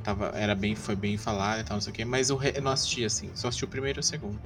[0.03, 2.61] tava, era bem, foi bem falado e tal, não sei o quê, mas eu, re-
[2.61, 4.41] não assisti assim, só assisti o primeiro e o segundo.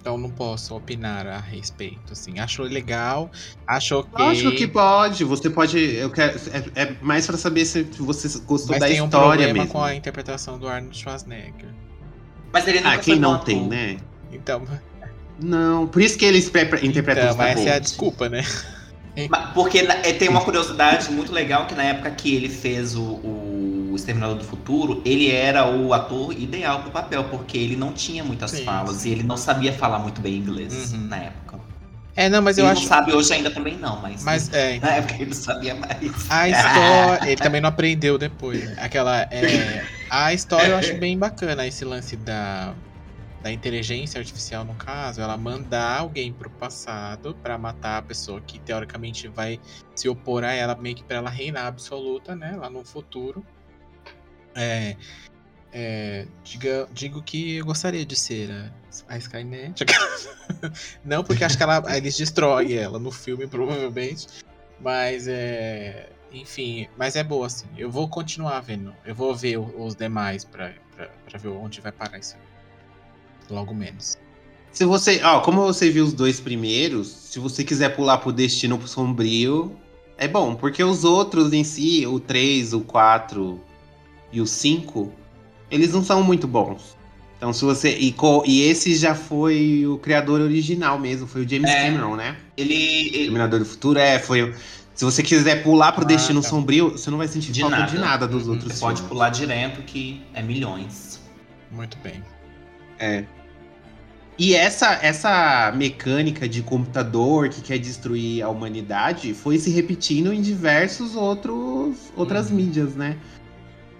[0.00, 2.38] Então não posso opinar a respeito, assim.
[2.38, 3.30] Acho legal,
[3.66, 4.24] acho ok.
[4.26, 5.24] Lógico que pode.
[5.24, 5.78] Você pode.
[5.78, 6.38] Eu quero,
[6.74, 9.72] é, é mais pra saber se você gostou Mas da tem um história problema mesmo.
[9.72, 11.70] com a interpretação do Arnold Schwarzenegger.
[12.52, 13.96] Mas ele nunca Ah, quem não tem, né?
[14.30, 14.62] Então,
[15.40, 18.42] Não, por isso que eles pre- interpretam então os essa é a desculpa, né?
[19.54, 23.92] Porque é, tem uma curiosidade muito legal que na época que ele fez o, o
[23.94, 28.50] Exterminador do Futuro, ele era o ator ideal pro papel, porque ele não tinha muitas
[28.50, 29.10] Sim, falas sim.
[29.10, 31.06] e ele não sabia falar muito bem inglês Uhum.
[31.08, 31.60] na época.
[32.16, 32.82] É, não, mas eu ele acho.
[32.82, 36.26] não sabe hoje ainda também não, mas, Mas é, na época ele sabia mais.
[36.28, 37.30] A história.
[37.30, 38.76] Ele também não aprendeu depois.
[38.78, 39.22] Aquela.
[39.30, 42.76] é, a história eu acho bem bacana, esse lance da,
[43.44, 48.58] da inteligência artificial, no caso, ela mandar alguém pro passado pra matar a pessoa que
[48.58, 49.60] teoricamente vai
[49.94, 52.56] se opor a ela, meio que pra ela reinar absoluta, né?
[52.56, 53.44] Lá no futuro.
[54.54, 54.96] É.
[55.74, 59.84] é, diga, digo que eu gostaria de ser a, a Skynet.
[61.04, 64.26] Não, porque acho que ela, eles destroem ela no filme, provavelmente.
[64.80, 66.08] Mas é.
[66.32, 67.66] Enfim, mas é boa, assim.
[67.76, 68.94] Eu vou continuar vendo.
[69.04, 72.36] Eu vou ver os demais pra, pra, pra ver onde vai parar isso.
[73.50, 74.16] Logo menos.
[74.72, 75.20] Se você.
[75.22, 79.76] Ó, como você viu os dois primeiros, se você quiser pular pro Destino Sombrio,
[80.18, 83.60] é bom, porque os outros em si, o 3, o 4
[84.32, 85.12] e o 5,
[85.70, 86.96] eles não são muito bons.
[87.36, 87.96] Então, se você.
[87.98, 88.14] E,
[88.46, 91.84] e esse já foi o criador original mesmo, foi o James É.
[91.90, 92.36] Cameron, né?
[92.56, 94.42] Ele, Terminador do Futuro, é, foi.
[94.42, 94.54] o-
[94.94, 96.48] Se você quiser pular pro Ah, Destino tá.
[96.48, 97.90] Sombrio, você não vai sentir De falta nada.
[97.90, 98.52] de nada dos Uhum.
[98.52, 99.08] outros você pode filmes.
[99.12, 101.20] pular direto que é milhões.
[101.72, 102.22] Muito bem.
[102.98, 103.24] É.
[104.36, 110.42] E essa, essa mecânica de computador que quer destruir a humanidade foi se repetindo em
[110.42, 112.56] diversos outros outras Uhum.
[112.56, 113.16] mídias, né?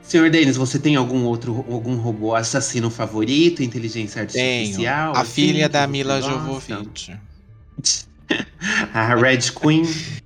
[0.02, 4.60] Senhor Denis, você tem algum outro algum robô assassino favorito, inteligência Tenho.
[4.60, 5.14] artificial?
[5.16, 6.20] A assim, filha da Mila?
[6.20, 7.16] Jovovich.
[8.92, 9.82] A Red Queen.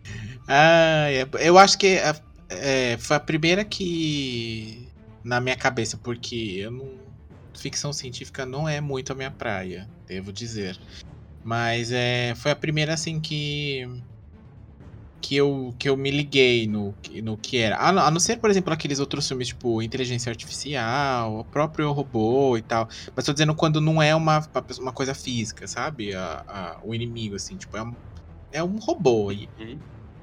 [0.51, 1.09] Ah,
[1.41, 2.17] eu acho que é-
[2.49, 4.89] é, foi a primeira que.
[5.23, 6.89] Na minha cabeça, porque eu não.
[7.61, 10.79] Ficção científica não é muito a minha praia, devo dizer.
[11.43, 13.87] Mas é, foi a primeira assim que.
[15.21, 17.77] Que eu, que eu me liguei no, no que era.
[17.77, 21.91] A não, a não ser, por exemplo, aqueles outros filmes, tipo Inteligência Artificial, o próprio
[21.93, 22.89] robô e tal.
[23.15, 24.41] Mas tô dizendo quando não é uma,
[24.79, 26.15] uma coisa física, sabe?
[26.15, 27.97] A- a- o inimigo, assim, tipo, é um,
[28.53, 29.51] é um robô aí.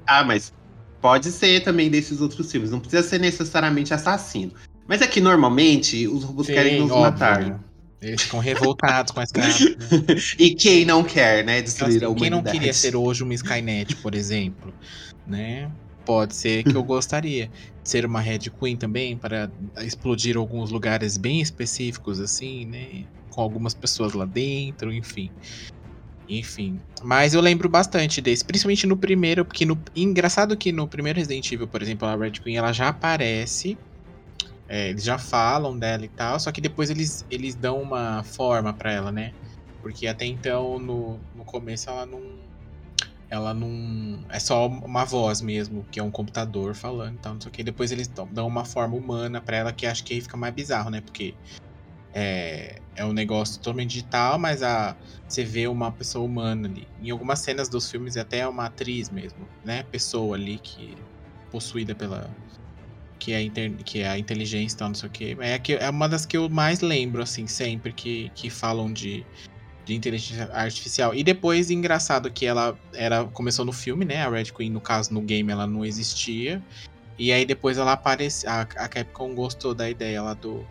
[0.08, 0.52] Ah, mas
[1.00, 2.70] pode ser também desses outros filmes.
[2.70, 4.52] Não precisa ser necessariamente assassino.
[4.88, 7.40] Mas é que normalmente os robôs querem nos óbvio, matar.
[7.40, 7.60] né?
[8.00, 9.32] Eles ficam revoltados com essa.
[10.38, 12.44] E quem não quer, né, Então, destruir a assim, quem humanidade?
[12.44, 14.72] não queria ser hoje uma Skynet, por exemplo,
[15.26, 15.70] né?
[16.04, 17.46] Pode ser que eu gostaria
[17.82, 23.04] de ser uma Red Queen também para explodir alguns lugares bem específicos, assim, né?
[23.30, 25.30] Com algumas pessoas lá dentro, enfim.
[26.28, 26.80] Enfim.
[27.02, 31.50] Mas eu lembro bastante desse, principalmente no primeiro, porque no engraçado que no primeiro Resident
[31.52, 33.76] Evil, por exemplo, a Red Queen ela já aparece.
[34.68, 38.72] É, eles já falam dela e tal, só que depois eles, eles dão uma forma
[38.72, 39.32] pra ela, né?
[39.80, 42.20] Porque até então, no, no começo, ela não.
[43.28, 44.24] Ela não.
[44.28, 47.52] É só uma voz mesmo, que é um computador falando e tal, não sei o
[47.52, 47.62] que.
[47.62, 50.90] Depois eles dão- uma forma humana pra ela, que acho que aí fica mais bizarro,
[50.90, 51.00] né?
[51.00, 51.34] Porque
[52.14, 54.96] é, é um negócio totalmente digital, mas a,
[55.28, 56.88] você vê uma pessoa humana ali.
[57.00, 59.82] Em algumas cenas dos filmes, até é uma atriz mesmo, né?
[59.84, 60.96] Pessoa ali que.
[61.50, 62.28] possuída pela.
[63.18, 65.36] Que é, a inter- que é a inteligência e tal, não sei o que.
[65.40, 69.24] É, que, é uma das que eu mais lembro, assim, sempre que, que falam de
[69.86, 71.14] de inteligência artificial.
[71.14, 74.20] E depois, engraçado que ela era começou no filme, né?
[74.26, 76.60] A Red Queen, no caso, no game, ela não existia.
[77.16, 78.50] E aí depois ela apareceu.
[78.50, 80.66] A, a Capcom gostou da ideia lá do,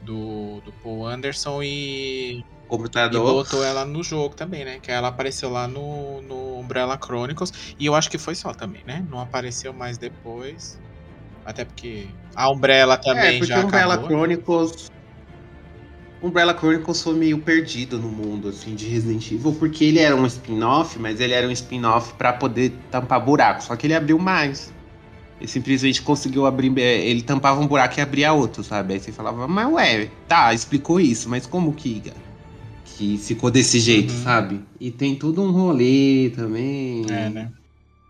[0.00, 3.44] do, do Paul Anderson e, e Computador.
[3.44, 4.80] botou ela no jogo também, né?
[4.80, 7.52] Que ela apareceu lá no, no Umbrella Chronicles.
[7.78, 9.04] E eu acho que foi só também, né?
[9.10, 10.80] Não apareceu mais depois.
[11.44, 14.10] Até porque a Umbrella também é, porque já Umbrella acabou.
[14.10, 14.86] Chronicles.
[16.22, 20.24] Umbrella Chronicles foi meio perdido no mundo assim de Resident Evil, porque ele era um
[20.24, 23.62] spin-off, mas ele era um spin-off pra poder tampar buraco.
[23.62, 24.72] Só que ele abriu mais.
[25.38, 26.72] Ele simplesmente conseguiu abrir.
[26.78, 28.94] é, Ele tampava um buraco e abria outro, sabe?
[28.94, 32.02] Aí você falava, mas ué, tá, explicou isso, mas como que.
[32.96, 34.22] Que ficou desse jeito, Uhum.
[34.22, 34.60] sabe?
[34.80, 37.04] E tem tudo um rolê também.
[37.10, 37.50] É, né?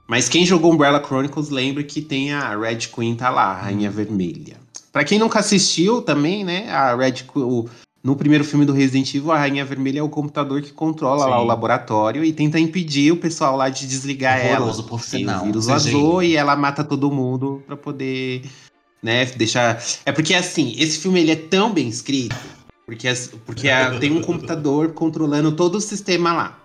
[0.06, 3.90] Mas quem jogou Umbrella Chronicles lembra que tem a Red Queen tá lá, a Rainha
[3.90, 4.56] Vermelha.
[4.92, 7.66] Pra quem nunca assistiu também, né, a Red o-
[8.02, 11.38] no primeiro filme do Resident Evil, a Rainha Vermelha é o computador que controla lá
[11.38, 11.42] Sim.
[11.42, 14.88] o laboratório e tenta impedir o pessoal lá de desligar Horroroso, ela.
[14.88, 18.42] por sinal, O vírus vazou e ela mata todo mundo pra poder,
[19.02, 19.82] né, deixar...
[20.04, 22.36] É porque, assim, esse filme ele é tão bem escrito
[22.84, 23.08] Porque,
[23.46, 26.58] porque a- tem um computador controlando todo o sistema lá.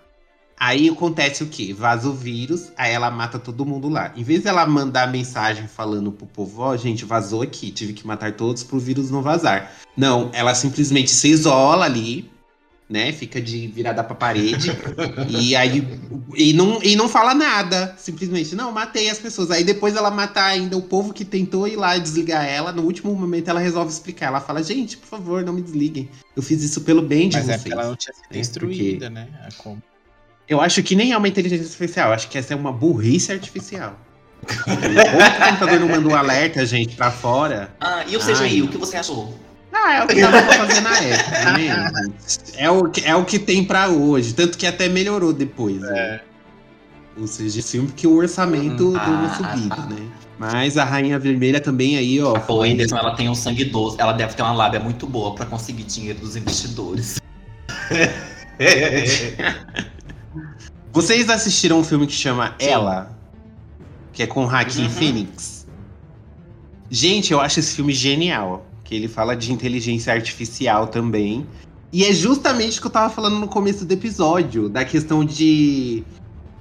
[0.60, 1.72] Aí acontece o quê?
[1.72, 4.12] Vaza o vírus, aí ela mata todo mundo lá.
[4.14, 8.32] Em vez dela mandar mensagem falando pro povo, ó, gente, vazou aqui, tive que matar
[8.34, 9.72] todos pro vírus não vazar.
[9.96, 12.30] Não, ela simplesmente se isola ali,
[12.90, 13.10] né?
[13.10, 14.70] Fica de virada pra parede.
[15.30, 15.82] e aí.
[16.36, 17.94] E não, e não fala nada.
[17.96, 19.50] Simplesmente, não, matei as pessoas.
[19.50, 22.70] Aí depois ela mata ainda o povo que tentou ir lá desligar ela.
[22.70, 24.26] No último momento ela resolve explicar.
[24.26, 26.10] Ela fala, gente, por favor, não me desliguem.
[26.36, 27.62] Eu fiz isso pelo bem de Mas é vocês.
[27.62, 29.28] porque ela não tinha sido É, instruída, né?
[29.48, 29.82] A como.
[30.50, 33.96] Eu acho que nem é uma inteligência artificial, acho que essa é uma burrice artificial.
[34.66, 37.72] Ou o computador não mandou alerta, gente, pra fora.
[37.80, 38.32] Ah, e o Ai.
[38.34, 39.38] CGI, o que você achou?
[39.72, 41.92] Ah, é o que dava pra fazer na época, né?
[42.56, 44.34] É o, que- é o que tem pra hoje.
[44.34, 45.80] Tanto que até melhorou depois.
[45.80, 46.20] Né?
[47.16, 50.02] Ou seja, filme porque o orçamento Hum, deu uma ah, subida, ah, né?
[50.36, 52.34] Mas a Rainha Vermelha também aí, ó.
[52.34, 55.32] A Paula Anderson, ela tem um sangue doce, ela deve ter uma lábia muito boa
[55.32, 57.20] pra conseguir dinheiro dos investidores.
[60.92, 63.16] Vocês assistiram um filme que chama Ela?
[64.12, 64.90] Que é com Joaquin Uhum.
[64.90, 65.66] Phoenix?
[66.90, 68.66] Gente, eu acho esse filme genial.
[68.84, 71.46] Que ele fala de inteligência artificial também.
[71.92, 76.02] E é justamente o que eu tava falando no começo do episódio, da questão de,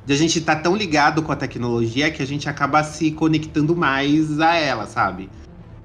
[0.05, 3.75] de a gente estar tão ligado com a tecnologia que a gente acaba se conectando
[3.75, 5.29] mais a ela, sabe?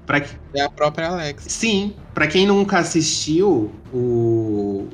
[0.05, 1.45] Pra, que- É a própria Alex.
[1.47, 4.87] Sim, pra quem nunca assistiu, o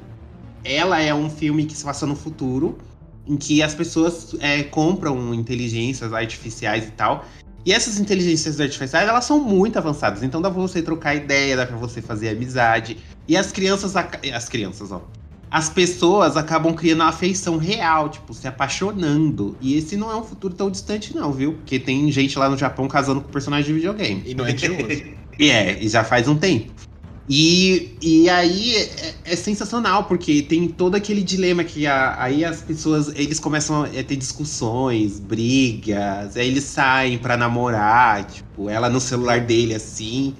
[0.63, 2.77] ela é um filme que se passa no futuro,
[3.27, 7.25] em que as pessoas é, compram inteligências artificiais e tal.
[7.65, 10.23] E essas inteligências artificiais, elas são muito avançadas.
[10.23, 12.97] Então dá pra você trocar ideia, dá pra você fazer amizade.
[13.27, 15.01] E as crianças, as crianças, ó.
[15.49, 19.57] As pessoas acabam criando uma afeição real, tipo, se apaixonando.
[19.59, 21.53] E esse não é um futuro tão distante, não, viu?
[21.53, 24.23] Porque tem gente lá no Japão casando com personagem de videogame.
[24.25, 25.17] E não é de hoje.
[25.37, 26.71] E é, e já faz um tempo.
[27.29, 32.61] E, e aí é, é sensacional, porque tem todo aquele dilema que a- aí as
[32.61, 38.99] pessoas, eles começam a ter discussões, brigas, aí eles saem pra namorar, tipo, ela no
[38.99, 40.35] celular dele assim.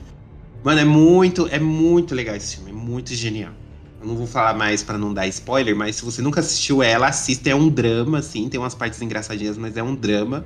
[0.64, 3.54] Mano, é muito, é muito legal esse filme, é muito genial.
[4.02, 7.08] Eu não vou falar mais pra não dar spoiler, mas se você nunca assistiu ela,
[7.08, 10.44] assista, é um drama, assim, tem umas partes engraçadinhas, mas é um drama.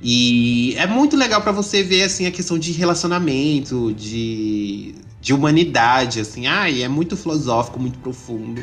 [0.00, 6.18] E é muito legal pra você ver assim a questão de relacionamento, de, de humanidade,
[6.20, 6.46] assim.
[6.48, 8.60] Ah, e é muito filosófico, muito profundo.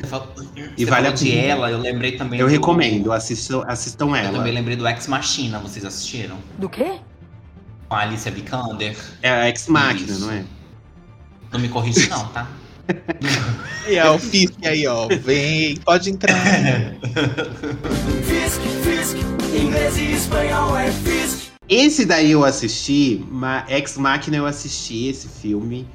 [0.77, 1.41] E vale a de pena.
[1.41, 4.37] ela, eu lembrei também Eu do- recomendo, assistam, assistam Eu ela.
[4.37, 6.37] também lembrei do Ex Machina, vocês assistiram?
[6.57, 6.97] Do quê?
[7.87, 8.95] Com a Alicia Vikander.
[9.21, 10.19] É a Ex Machina, Isso.
[10.19, 10.43] não é?
[11.51, 12.47] Não me corrige não, tá?
[13.87, 15.07] E é o Fisk aí, ó.
[15.23, 16.35] Vem, pode entrar.
[18.23, 19.17] Fisk, Fisk,
[19.55, 21.49] inglês e espanhol é Fisk.
[21.67, 23.23] Esse daí eu assisti,
[23.67, 25.87] Ex Machina eu assisti esse filme,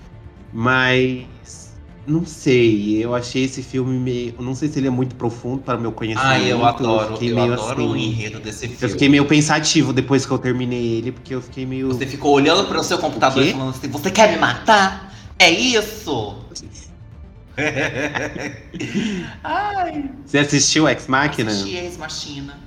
[0.54, 1.26] mas
[2.06, 5.62] não sei, eu achei esse filme meio, eu não sei se ele é muito profundo
[5.62, 6.30] para o meu conhecimento.
[6.30, 8.78] Ah, eu adoro, fiquei eu meio adoro o assim, enredo desse filme.
[8.80, 12.32] Eu fiquei meio pensativo depois que eu terminei ele, porque eu fiquei meio Você ficou
[12.32, 15.12] olhando pro seu computador O e falando assim, você quer me matar?
[15.38, 16.38] É isso?
[19.42, 21.50] Ai, Você assistiu Ex Machina?
[21.50, 22.64] assisti Ex Machina.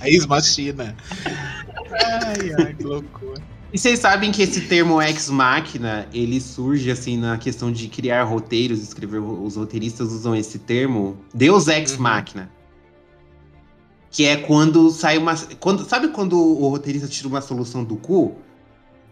[0.00, 0.96] A ex-machina.
[1.92, 3.53] Ai, ai, que loucura.
[3.74, 8.22] E vocês sabem que esse termo ex machina, ele surge assim na questão de criar
[8.22, 12.46] roteiros, escrever os roteiristas usam esse termo, Deus ex Uhum.
[14.12, 18.36] Que é quando sai uma, quando sabe quando o roteirista tira uma solução do cu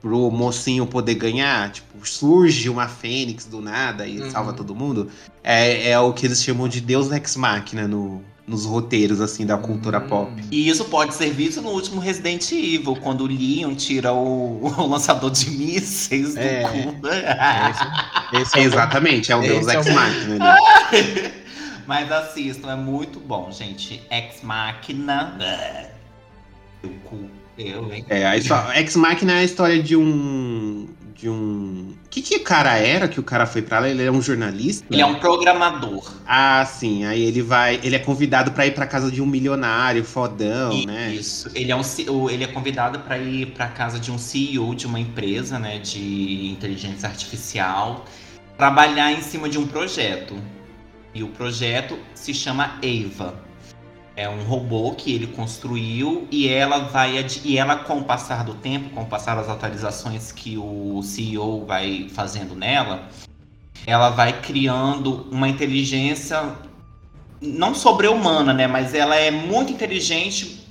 [0.01, 4.31] pro mocinho poder ganhar, tipo, surge uma fênix do nada e Uhum.
[4.31, 5.09] salva todo mundo?
[5.43, 9.57] É, é o que eles chamam de Deus ex machina no, nos roteiros assim da
[9.57, 10.09] cultura Hum.
[10.09, 10.45] pop.
[10.51, 14.87] E isso pode ser visto no último Resident Evil, quando o Leon tira o, o
[14.89, 16.63] lançador de mísseis do É.
[16.65, 17.07] cu.
[18.35, 21.33] Esse, esse é Exatamente, é o Deus é ex machina ali.
[21.87, 24.01] Mas assistam, é muito bom, gente.
[24.11, 25.37] Ex Machina.
[26.85, 27.29] O cu.
[27.59, 28.05] Eu, hein?
[28.09, 28.37] É, a
[28.79, 30.89] Ex Machina é a história de um.
[31.23, 31.95] De um.
[32.05, 33.89] O que, que cara era que o cara foi pra lá?
[33.89, 34.85] Ele é um jornalista?
[34.91, 36.13] Ele é um programador.
[36.27, 37.05] Ah, sim.
[37.05, 37.79] Aí ele vai.
[37.85, 41.15] Ele é convidado pra ir pra casa de um milionário fodão, E- né?
[41.15, 41.49] Isso.
[41.55, 44.99] Ele é, um, ele é convidado para ir para casa de um CEO de uma
[44.99, 48.05] empresa né, de inteligência artificial,
[48.59, 50.37] trabalhar em cima de um projeto.
[51.15, 53.52] E o projeto se chama Eva.
[54.15, 58.55] É um robô que ele construiu e ela vai e ela com o passar do
[58.55, 63.09] tempo, com o passar das atualizações que o CEO vai fazendo nela,
[63.87, 66.55] ela vai criando uma inteligência
[67.41, 68.67] não sobre-humana, né?
[68.67, 70.63] Mas ela é muito inteligente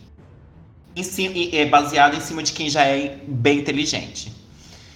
[0.96, 4.32] em ci- e é baseada em cima de quem já é bem inteligente.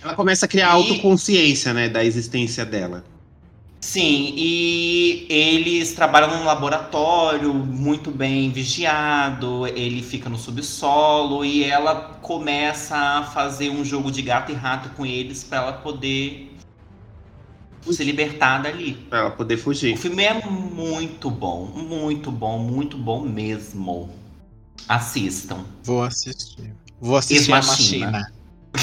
[0.04, 3.04] Ela começa a criar E- autoconsciência, né, da existência dela.
[3.86, 12.18] Sim, e eles trabalham num laboratório muito bem vigiado, ele fica no subsolo e ela
[12.20, 16.52] começa a fazer um jogo de gato e rato com eles para ela poder
[17.92, 18.96] se libertar dali.
[19.08, 19.96] Pra ela poder O fugir.
[19.96, 24.10] filme é muito bom, muito bom, muito bom mesmo.
[24.90, 25.64] Assistam.
[25.84, 26.74] Vou assistir.
[27.00, 28.12] Vou assistir a Ex-machina.
[28.12, 28.35] Machina.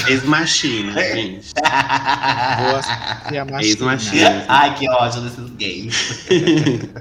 [0.07, 1.51] Ex-machina, gente.
[1.63, 3.61] Assistir a Machina.
[3.61, 4.45] Ex-machina.
[4.47, 6.25] Ai, que ódio desses gays.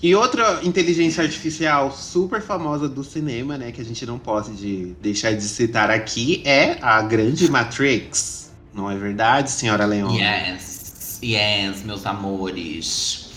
[0.00, 4.94] E outra inteligência artificial super famosa do cinema, né, que a gente não pode de-
[5.02, 8.48] deixar de citar aqui, é a grande Matrix.
[8.72, 10.14] Não é verdade, senhora Leon?
[10.14, 13.27] Yes, yes, meus amores.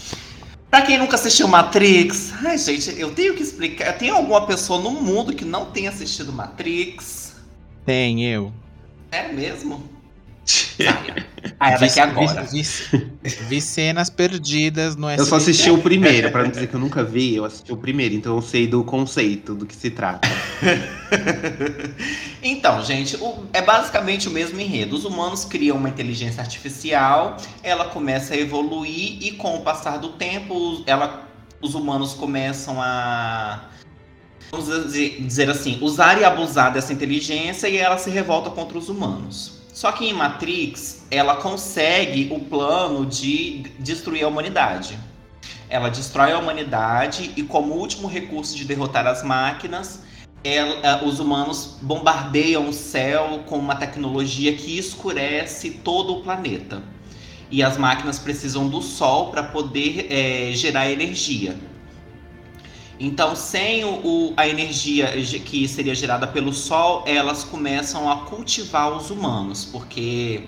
[0.72, 3.92] Pra quem nunca assistiu Matrix, ai gente, eu tenho que explicar.
[3.98, 7.36] Tem alguma pessoa no mundo que não tenha assistido Matrix?
[7.86, 8.54] Tem eu.
[9.12, 9.84] É mesmo?
[11.60, 12.42] Ah, é daqui Vi- agora.
[12.44, 15.52] Vi, vi- vi cenas perdidas no Eu só SBT.
[15.52, 18.36] assisti o primeiro, pra não dizer que eu nunca vi, eu assisti o primeiro, então
[18.36, 20.28] eu sei do conceito, do que se trata.
[22.44, 24.96] Então, gente, o- é basicamente o mesmo enredo.
[24.96, 30.10] Os humanos criam uma inteligência artificial, ela começa a evoluir e com o passar do
[30.14, 31.28] tempo, os- ela,
[31.62, 33.66] os humanos começam a
[34.52, 38.90] vamos dizer, dizer assim, usar e abusar dessa inteligência e ela se revolta contra os
[38.90, 39.61] humanos.
[39.82, 44.96] Só que em Matrix, ela consegue o plano de destruir a humanidade.
[45.68, 50.04] Ela destrói a humanidade e, como último recurso de derrotar as máquinas,
[50.44, 56.84] ela- eh, os humanos bombardeiam o céu com uma tecnologia que escurece todo o planeta.
[57.50, 61.56] E as máquinas precisam do sol para poder eh, gerar energia.
[63.04, 65.08] Então, sem o- o- a energia
[65.44, 70.44] que seria gerada pelo sol, elas começam a cultivar os humanos, porque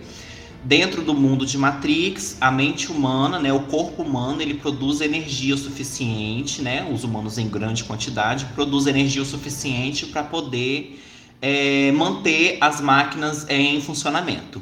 [0.63, 5.57] dentro do mundo de Matrix, a mente humana, né, o corpo humano, ele produz energia
[5.57, 11.01] suficiente, né, os humanos em grande quantidade produzem energia suficiente para poder
[11.41, 14.61] é, manter as máquinas em funcionamento.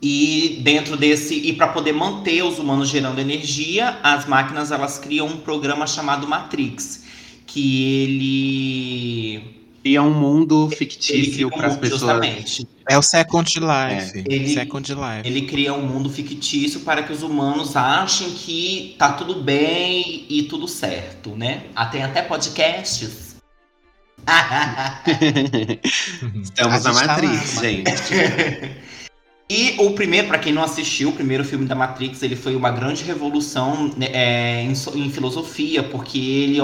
[0.00, 5.26] E dentro desse e para poder manter os humanos gerando energia, as máquinas elas criam
[5.26, 7.02] um programa chamado Matrix,
[7.46, 9.42] que ele
[9.84, 12.00] E é um mundo fictício cria para as pessoas.
[12.00, 12.66] justamente.
[12.88, 14.24] É o Second Life.
[14.28, 15.22] Ele- Second Life.
[15.24, 20.44] Ele cria um mundo fictício para que os humanos achem que tá tudo bem e
[20.44, 21.64] tudo certo, né?
[21.74, 23.36] Ah, Tem até podcasts.
[26.42, 27.90] Estamos na tá Matrix, lá, gente.
[29.50, 32.70] E o primeiro, para quem não assistiu, o primeiro filme da Matrix, ele foi uma
[32.70, 36.60] grande revolução né, é, em, em filosofia, porque ele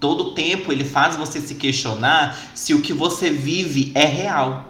[0.00, 4.64] todo tempo ele faz você se questionar se o que você vive é real.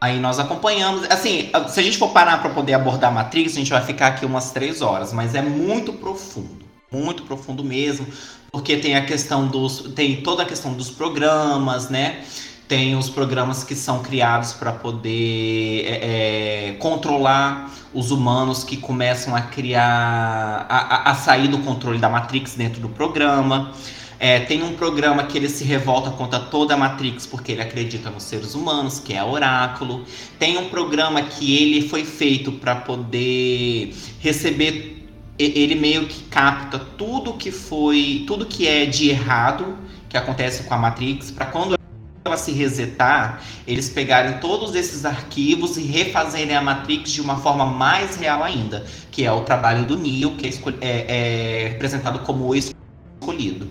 [0.00, 3.70] Aí nós acompanhamos, assim, se a gente for parar para poder abordar Matrix, a gente
[3.70, 8.06] vai ficar aqui umas três horas, mas é muito profundo, muito profundo mesmo,
[8.52, 12.22] porque tem a questão dos, tem toda a questão dos programas, né?
[12.70, 19.34] Tem os programas que são criados para poder é, é, controlar os humanos que começam
[19.34, 23.72] a criar, a, a- sair do controle da Matrix dentro do programa.
[24.20, 28.08] É, tem um programa que ele se revolta contra toda a Matrix porque ele acredita
[28.08, 30.04] nos seres humanos, que é Oráculo.
[30.38, 35.08] Tem um programa que ele foi feito para poder receber.
[35.36, 39.76] Ele meio que capta tudo que foi, tudo que é de errado
[40.08, 41.79] que acontece com a Matrix, para quando
[42.24, 47.64] ela se resetar, eles pegarem todos esses arquivos e refazerem a Matrix de uma forma
[47.64, 50.50] mais real ainda, que é o trabalho do Neo, que é,
[50.80, 53.68] é- é representado como o escolhido.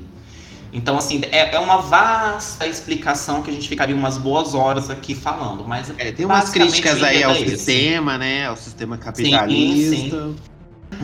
[0.71, 5.15] Então, assim, é, é uma vasta explicação que a gente ficaria umas boas horas aqui
[5.15, 7.57] falando, mas É, tem umas críticas aí ao é esse.
[7.57, 8.47] sistema, né?
[8.47, 10.29] Ao sistema capitalista.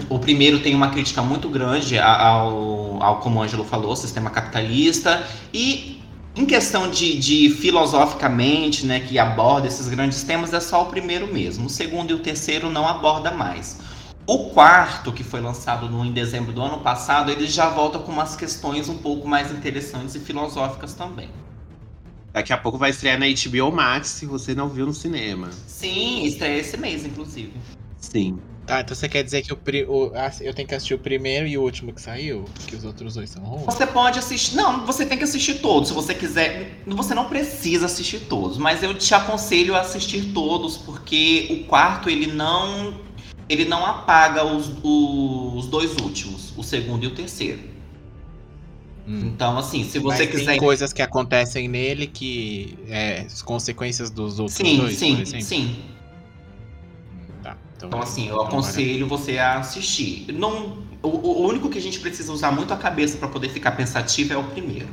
[0.10, 5.24] O primeiro tem uma crítica muito grande ao, ao como o Ângelo falou, sistema capitalista.
[5.54, 5.95] E
[6.36, 11.32] em questão de, de filosoficamente, né, que aborda esses grandes temas, é só o primeiro
[11.32, 11.68] mesmo.
[11.68, 13.80] O segundo e o terceiro não aborda mais.
[14.28, 18.12] O quarto, que foi lançado no, em dezembro do ano passado, ele já volta com
[18.12, 21.30] umas questões um pouco mais interessantes e filosóficas também.
[22.34, 25.52] Daqui a pouco vai estrear na HBO Max se você não viu no cinema.
[25.68, 27.54] Sim, estreia esse mês, inclusive.
[27.98, 28.40] Sim.
[28.68, 29.58] Ah, então você quer dizer que o,
[29.88, 32.46] o- ah, eu tenho que assistir o primeiro e o último que saiu?
[32.66, 33.66] Que os outros dois são ruins?
[33.66, 34.56] Você pode assistir.
[34.56, 35.90] Não, você tem que assistir todos.
[35.90, 36.82] Se você quiser.
[36.88, 38.58] Você não precisa assistir todos.
[38.58, 42.94] Mas eu te aconselho a assistir todos, porque o quarto ele não.
[43.48, 47.60] Ele não apaga os, os dois últimos, o segundo e o terceiro.
[49.08, 49.20] Hum.
[49.28, 50.58] Então, assim, se Mas você tem quiser.
[50.58, 55.42] coisas que acontecem nele que é as consequências dos outros Sim, dois, sim, exemplo.
[55.44, 55.76] sim.
[57.80, 60.26] Tá, Então, assim, eu então aconselho você a assistir.
[60.34, 63.72] Não, o, o único que a gente precisa usar muito a cabeça para poder ficar
[63.72, 64.88] pensativo é o primeiro.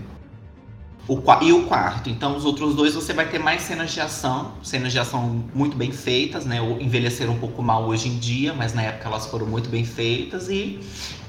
[1.08, 2.08] O, e o quarto.
[2.08, 5.76] Então, os outros dois você vai ter mais cenas de ação, cenas de ação muito
[5.76, 6.60] bem feitas, né?
[6.62, 9.84] Ou Envelheceram um pouco mal hoje em dia, mas na época elas foram muito bem
[9.84, 10.78] feitas e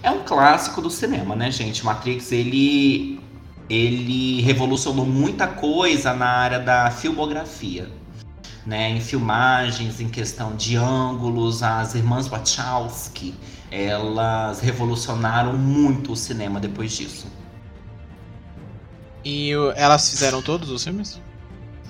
[0.03, 1.83] é um clássico do cinema, né, gente?
[1.83, 3.19] Matrix ele
[3.69, 7.89] ele revolucionou muita coisa na área da filmografia
[8.65, 13.35] né, em filmagens, em questão de ângulos, as irmãs Wachowski,
[13.69, 17.27] elas revolucionaram muito o cinema depois disso.
[19.25, 21.19] E elas fizeram todos os filmes?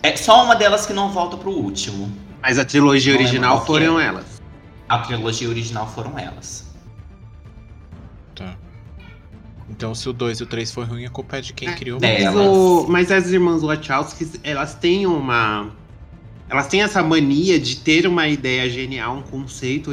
[0.02, 2.12] É só uma delas que não volta pro último.
[2.42, 4.06] Mas a trilogia Não original foram é.
[4.08, 4.42] elas.
[4.90, 6.66] A trilogia original foram elas.
[8.36, 8.56] Tá.
[9.70, 11.98] Então, se o 2 e o 3 foi ruim, a culpa é de quem criou.
[12.02, 12.16] É.
[12.16, 12.46] Mas, Elas.
[12.48, 15.72] o- mas as irmãs Wachowski, elas têm uma.
[16.54, 19.92] Elas têm essa mania de ter uma ideia genial, um conceito,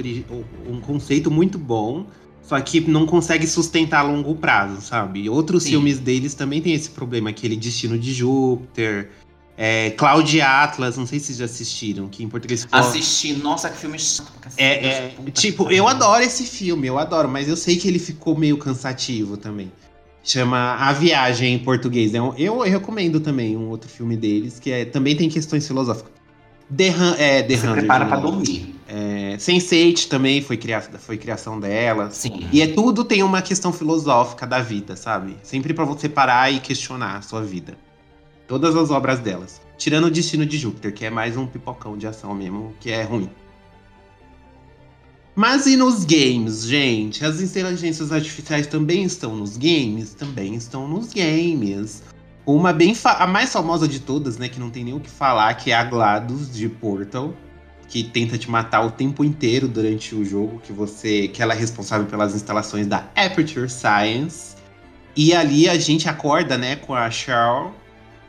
[0.69, 2.05] um conceito muito bom,
[2.43, 5.27] só que não consegue sustentar a longo prazo, sabe?
[5.31, 5.71] Outros Sim.
[5.71, 9.09] filmes deles também tem esse problema, aquele Destino de Júpiter,
[9.57, 13.71] é, Cloud Atlas, não sei se vocês já assistiram, que em português ficou- Assisti, nossa,
[13.71, 14.63] que filme chato pra cacete.
[14.63, 18.37] é, é, tipo, eu adoro esse filme, eu adoro, mas eu sei que ele ficou
[18.37, 19.73] meio cansativo também.
[20.23, 22.13] Chama A Viagem em português.
[22.13, 26.20] É eu, eu recomendo também um outro filme deles, que é, também tem questões filosóficas.
[26.71, 28.77] Hun- é, The Você prepara pra dormir.
[28.89, 32.17] É, Sense8 também foi, cria, foi criação delas.
[32.17, 32.49] Sim.
[32.53, 35.37] E é tudo tem uma questão filosófica da vida, sabe?
[35.43, 37.77] Sempre pra você parar e questionar a sua vida.
[38.49, 39.61] Todas as obras delas.
[39.79, 43.03] Tirando o Destino de Júpiter, que é mais um pipocão de ação mesmo, que é
[43.03, 43.31] ruim.
[45.35, 47.25] Mas e nos games, gente?
[47.25, 50.13] As inteligências artificiais também estão nos games?
[50.13, 52.03] Também estão nos games.
[52.53, 55.55] Uma bem a mais famosa de todas, né, que não tem nem o que falar,
[55.55, 57.33] que é a GLaDOS de Portal,
[57.87, 61.57] que tenta te matar o tempo inteiro durante o jogo, que você, que ela é
[61.57, 64.57] responsável pelas instalações da Aperture Science.
[65.15, 67.73] E ali a gente acorda, né, com a Cheryl,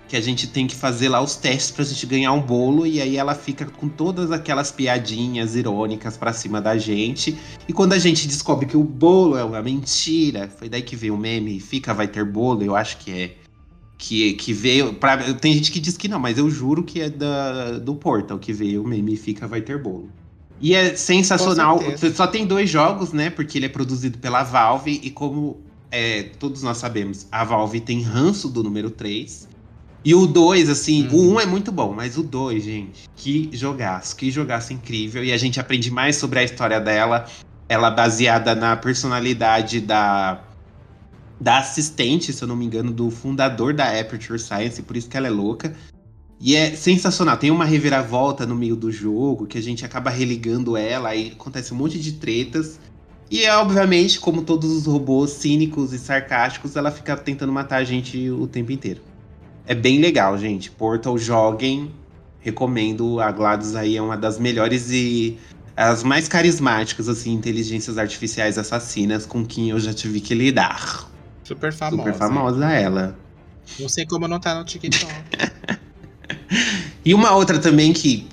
[0.07, 3.01] que a gente tem que fazer lá os testes pra gente ganhar um bolo e
[3.01, 7.36] aí ela fica com todas aquelas piadinhas irônicas pra cima da gente.
[7.67, 11.15] E quando a gente descobre que o bolo é uma mentira, foi daí que veio
[11.15, 13.41] o meme, fica vai ter bolo, eu acho que é
[14.02, 14.95] que, que veio.
[14.95, 18.39] Pra, tem gente que diz que não, mas eu juro que é da, do Portal
[18.39, 20.10] que veio o meme Fica Vai Ter Bolo.
[20.60, 21.80] E é sensacional.
[22.16, 23.30] Só tem dois jogos, né?
[23.30, 24.99] Porque ele é produzido pela Valve.
[25.04, 25.60] E como
[25.91, 29.47] é, todos nós sabemos, a Valve tem ranço do número 3.
[30.04, 31.30] E o 2, assim, Uhum.
[31.30, 35.24] o 1 é muito bom, mas o 2, gente, que jogaço, que jogaço incrível.
[35.24, 37.28] E a gente aprende mais sobre a história dela.
[37.70, 40.43] Ela baseada na personalidade da
[41.42, 45.18] da assistente, se eu não me engano, do fundador da Aperture Science, por isso que
[45.18, 45.74] ela é louca.
[46.39, 47.36] E é sensacional.
[47.36, 51.74] Tem uma reviravolta no meio do jogo que a gente acaba religando ela, aí acontece
[51.74, 52.80] um monte de tretas.
[53.30, 57.84] E é, obviamente, como todos os robôs cínicos e sarcásticos, ela fica tentando matar a
[57.84, 59.02] gente o tempo inteiro.
[59.66, 60.70] É bem legal, gente.
[60.70, 61.92] Portal, joguem.
[62.39, 63.20] Recomendo.
[63.20, 65.39] A GLaDOS aí é uma das melhores e
[65.76, 71.11] as mais carismáticas, assim, inteligências artificiais assassinas com quem eu já tive que lidar.
[71.56, 72.04] Super famosa.
[72.04, 73.18] Super famosa ela.
[73.80, 75.12] Não sei como não tá no TikTok.
[77.04, 78.28] E uma outra também que,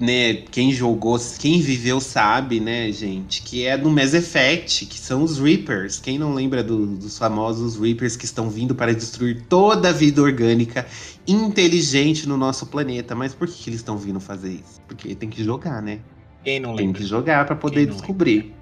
[0.00, 5.22] né, quem jogou, quem viveu sabe, né, gente, que é do Mass Effect, que são
[5.22, 6.00] os Reapers.
[6.00, 10.20] Quem não lembra do- dos famosos Reapers que estão vindo para destruir toda a vida
[10.20, 10.86] orgânica
[11.26, 13.14] inteligente no nosso planeta.
[13.14, 14.80] Mas por que, que eles estão vindo fazer isso?
[14.88, 16.00] Porque tem que jogar, né?
[16.44, 17.00] Quem não Tem lembra?
[17.00, 18.54] que jogar pra poder descobrir.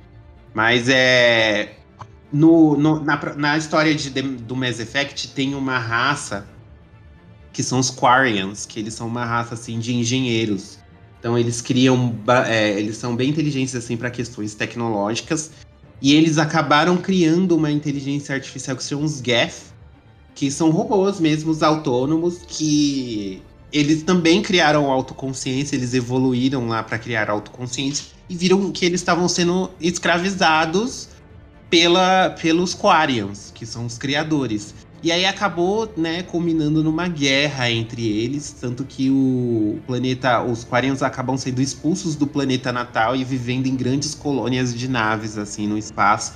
[0.52, 1.76] Mas é.
[2.32, 6.46] No, no- na, na história de, do Mass Effect tem uma raça
[7.52, 10.78] que são os Quarians, que eles são uma raça assim de engenheiros.
[11.18, 12.14] Então eles criam.
[12.46, 15.50] é, eles são bem inteligentes assim para questões tecnológicas.
[16.02, 19.72] E eles acabaram criando uma inteligência artificial que chama os Geth,
[20.34, 27.30] que são robôs mesmos autônomos que eles também criaram autoconsciência, eles evoluíram lá para criar
[27.30, 31.08] autoconsciência e viram que eles estavam sendo escravizados
[31.70, 34.74] pela, pelos Quarians, que são os criadores.
[35.02, 41.02] E aí acabou, né, culminando numa guerra entre eles, tanto que o planeta, os Quarians
[41.02, 45.76] acabam sendo expulsos do planeta natal e vivendo em grandes colônias de naves assim no
[45.76, 46.32] espaço.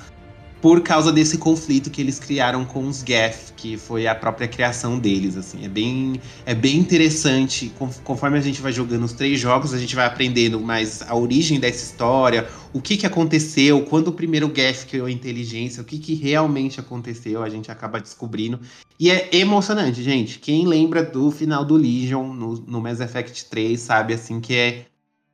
[0.61, 4.99] Por causa desse conflito que eles criaram com os Geth, que foi a própria criação
[4.99, 5.65] deles, assim.
[5.65, 7.73] É bem, é bem interessante.
[8.05, 11.59] Conforme a gente vai jogando os três jogos, a gente vai aprendendo mais a origem
[11.59, 15.99] dessa história, o que, que aconteceu, quando o primeiro Geth criou a inteligência, o que,
[15.99, 18.61] que realmente aconteceu, a gente acaba descobrindo.
[18.99, 20.39] E é emocionante, gente.
[20.39, 24.87] Quem lembra do final do Legion no, no Mass Effect 3 sabe, assim, que é,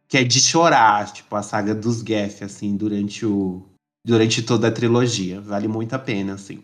[0.08, 3.66] que é de chorar, tipo, a saga dos Geth, assim, durante o
[4.06, 5.40] durante toda a trilogia.
[5.40, 6.60] Vale muito a pena, assim.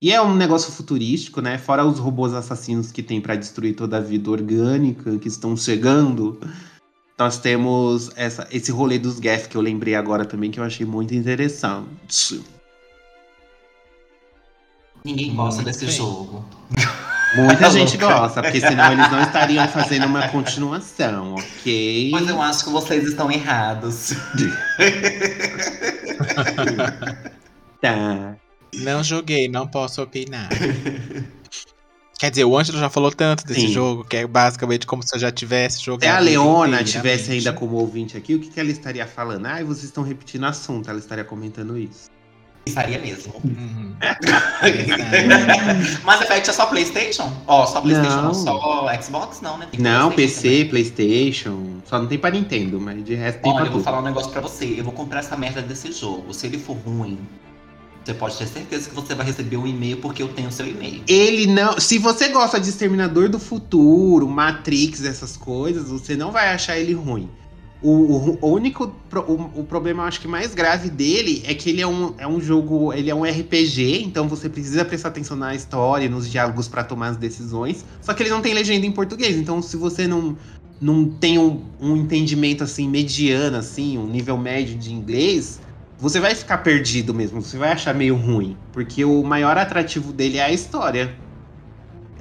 [0.00, 1.58] E é um negócio futurístico, né?
[1.58, 6.40] Fora os robôs assassinos que tem para destruir toda a vida orgânica, que estão chegando.
[7.18, 10.86] Nós temos essa, esse rolê dos Geth que eu lembrei agora também, que eu achei
[10.86, 12.42] muito interessante.
[15.04, 15.94] Ninguém gosta desse bem.
[15.94, 16.44] jogo.
[17.34, 22.10] Muita gente gosta, porque senão eles não estariam fazendo uma continuação, ok?
[22.12, 24.12] Mas eu acho que vocês estão errados.
[27.80, 28.36] tá.
[28.74, 30.48] Não joguei, não posso opinar.
[32.22, 33.72] Quer dizer, o Ângelo já falou tanto desse Sim.
[33.72, 36.08] jogo, que é basicamente como se eu já tivesse jogado.
[36.08, 39.46] Se a Leona tivesse ainda como ouvinte aqui, o que, que ela estaria falando?
[39.46, 42.11] Ah, vocês estão repetindo assunto, ela estaria comentando isso.
[42.66, 43.34] Estaria mesmo.
[43.44, 43.92] Uhum.
[46.04, 47.32] Mas Effect é só PlayStation?
[47.46, 48.34] Ó, oh, só PlayStation, não.
[48.34, 49.40] só Xbox?
[49.40, 49.68] Não, né?
[49.78, 50.68] Não, PC, também.
[50.68, 51.80] PlayStation.
[51.84, 53.82] Só não tem pra Nintendo, mas de resto tem Olha, pra eu tudo.
[53.82, 54.74] vou falar um negócio pra você.
[54.78, 56.32] Eu vou comprar essa merda desse jogo.
[56.32, 57.18] Se ele for ruim,
[58.04, 60.66] você pode ter certeza que você vai receber um e-mail porque eu tenho o seu
[60.66, 61.02] e-mail.
[61.06, 61.78] Ele não.
[61.78, 66.94] Se você gosta de Exterminador do Futuro, Matrix, essas coisas, você não vai achar ele
[66.94, 67.28] ruim.
[67.82, 71.86] O, o, único o, o, problema, acho que mais grave dele é que ele é
[71.86, 76.08] um, é um jogo, ele é um RPG, então você precisa prestar atenção na história,
[76.08, 77.84] nos diálogos para tomar as decisões.
[78.00, 80.36] Só que ele não tem legenda em português, então se você não,
[80.80, 85.60] não tem um, um entendimento assim mediano, assim, um nível médio de inglês,
[85.98, 90.38] você vai ficar perdido mesmo, você vai achar meio ruim, porque o maior atrativo dele
[90.38, 91.12] é a história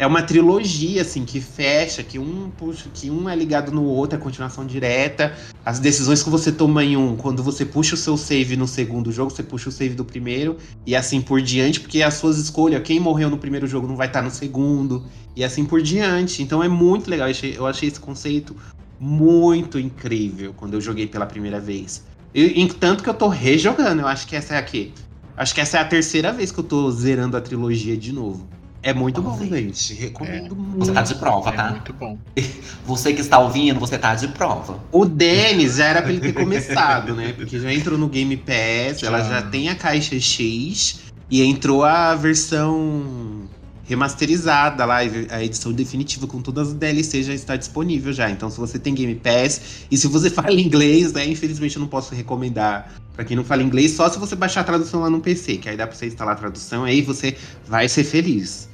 [0.02, 4.18] é uma trilogia, assim, que fecha, que um puxa, que um é ligado no outro,
[4.18, 5.38] é continuação direta.
[5.64, 9.12] As decisões que você toma em um, quando você puxa o seu save no segundo
[9.12, 12.82] jogo, você puxa o save do primeiro, e assim por diante, porque as suas escolhas,
[12.82, 16.42] quem morreu no primeiro jogo não vai estar no segundo, e assim por diante.
[16.42, 17.28] Então é muito legal.
[17.28, 18.56] Eu achei, eu achei esse conceito
[19.00, 22.04] muito incrível quando eu joguei pela primeira vez.
[22.34, 24.96] E, tanto que eu tô rejogando, eu acho que essa é aqui.
[25.38, 28.50] Acho que essa é a terceira vez que eu tô zerando a trilogia de novo.
[28.84, 29.94] É muito bom, gente.
[29.94, 30.58] Recomendo é.
[30.58, 30.86] muito.
[30.86, 31.68] Você tá de prova, tá?
[31.68, 32.18] É muito bom.
[32.86, 34.80] Você que está ouvindo, você tá de prova.
[34.92, 37.32] O Denis já era pra ele ter começado, né?
[37.34, 42.16] Porque já entrou no Game Pass, ela já tem a caixa X e entrou a
[42.16, 43.48] versão
[43.92, 44.98] remasterizada lá,
[45.30, 48.30] a edição definitiva com todas as DLCs já está disponível já.
[48.30, 51.88] Então, se você tem Game Pass e se você fala inglês, né, infelizmente eu não
[51.88, 55.20] posso recomendar para quem não fala inglês, só se você baixar a tradução lá no
[55.20, 57.36] PC, que aí dá para você instalar a tradução, aí você
[57.68, 58.71] vai ser feliz.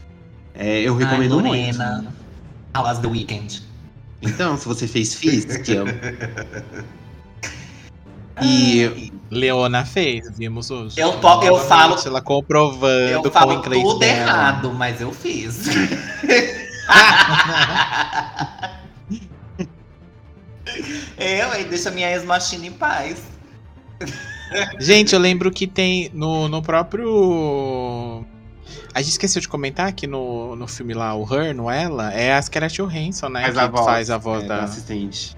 [0.57, 2.17] É, eu recomendo Ai, Lorena, muito.
[2.75, 3.63] How was the weekend?
[4.21, 5.85] Então, se você fez Fist, que eu...
[8.41, 10.99] E Leona fez, vimos hoje.
[10.99, 11.95] Eu, to, eu falo.
[12.05, 14.29] Ela comprovando eu falo com o inglês tudo dela.
[14.29, 15.65] errado, mas eu fiz.
[21.17, 23.23] eu, aí deixa minha ex-machina em paz.
[24.79, 28.23] Gente, eu lembro que tem no, no próprio
[28.97, 32.33] a gente esqueceu de comentar que no, no filme lá, o Her, não ela, é
[32.33, 33.43] a Scarlett Johansson, né?
[33.43, 35.37] Faz que a voz, faz a voz é, da, assistente.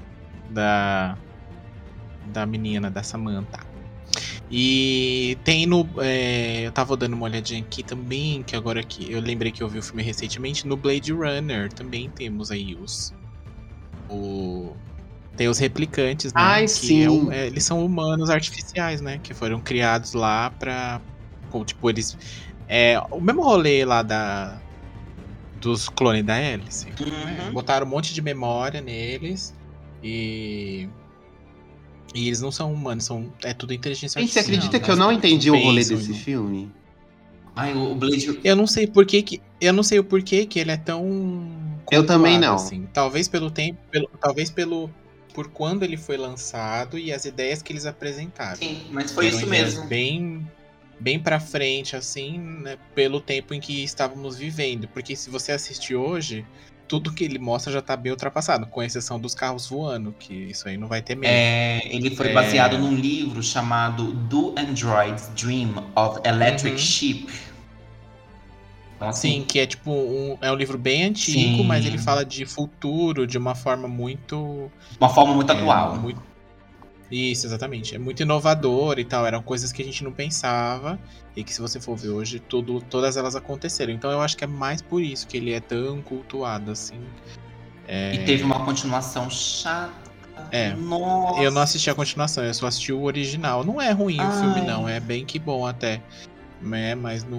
[0.50, 1.18] Da,
[2.28, 3.60] da menina, da Samantha.
[4.50, 5.86] E tem no.
[5.98, 9.68] É, eu tava dando uma olhadinha aqui também, que agora que eu lembrei que eu
[9.68, 13.14] vi o filme recentemente, no Blade Runner também temos aí os.
[14.10, 14.74] O,
[15.36, 16.42] tem os replicantes, né?
[16.42, 17.30] Ai, que sim.
[17.30, 19.20] É, é, eles são humanos artificiais, né?
[19.22, 21.02] Que foram criados lá pra.
[21.66, 22.18] Tipo, eles
[22.70, 24.62] é, o mesmo rolê lá da
[25.60, 26.88] dos clones da hélice.
[27.02, 27.52] Uhum.
[27.52, 29.54] Botaram um monte de memória neles
[30.04, 30.88] e
[32.14, 34.44] e eles não são humanos, são é tudo inteligência artificial.
[34.44, 36.72] Você acredita que eu não entendi o rolê desse filme?
[37.56, 38.40] Ai, o Blade.
[38.44, 41.52] Eu não sei por que, que eu não sei o porquê que ele é tão
[41.92, 42.56] Eu também não.
[42.56, 42.88] Assim.
[42.94, 44.90] Talvez pelo tempo, pelo, talvez pelo
[45.34, 48.58] por quando ele foi lançado e as ideias que eles apresentaram.
[48.58, 49.86] Sim, mas foi isso mesmo.
[49.88, 50.48] Bem
[51.00, 54.88] bem para frente, assim, né, pelo tempo em que estávamos vivendo.
[54.88, 56.46] Porque se você assistir hoje,
[56.88, 60.68] tudo que ele mostra já tá bem ultrapassado, com exceção dos carros voando, que isso
[60.68, 61.34] aí não vai ter mesmo.
[61.34, 62.34] É, ele foi é...
[62.34, 66.78] baseado num livro chamado Do Androids Dream of Electric uhum.
[66.78, 67.50] Sheep.
[68.96, 71.64] Então, assim, Sim, que é tipo um, é um livro bem antigo, Sim.
[71.64, 74.70] mas ele fala de futuro de uma forma muito.
[75.00, 75.96] Uma forma muito é, atual.
[75.96, 76.22] Muito,
[77.12, 77.96] Isso, exatamente.
[77.96, 79.26] É muito inovador e tal.
[79.26, 81.00] Eram coisas que a gente não pensava
[81.36, 83.92] e que, se você for ver hoje, tudo, todas elas aconteceram.
[83.94, 87.00] Então eu acho que é mais por isso que ele é tão cultuado, assim.
[87.88, 88.14] É...
[88.14, 90.10] E teve uma continuação chata.
[90.52, 90.74] É.
[90.74, 91.42] Nossa.
[91.42, 93.64] Eu não assisti a continuação, eu só assisti o original.
[93.64, 94.40] Não é ruim o Ai.
[94.40, 94.88] filme, não.
[94.88, 96.02] É bem que bom até.
[96.74, 97.38] É, mas no.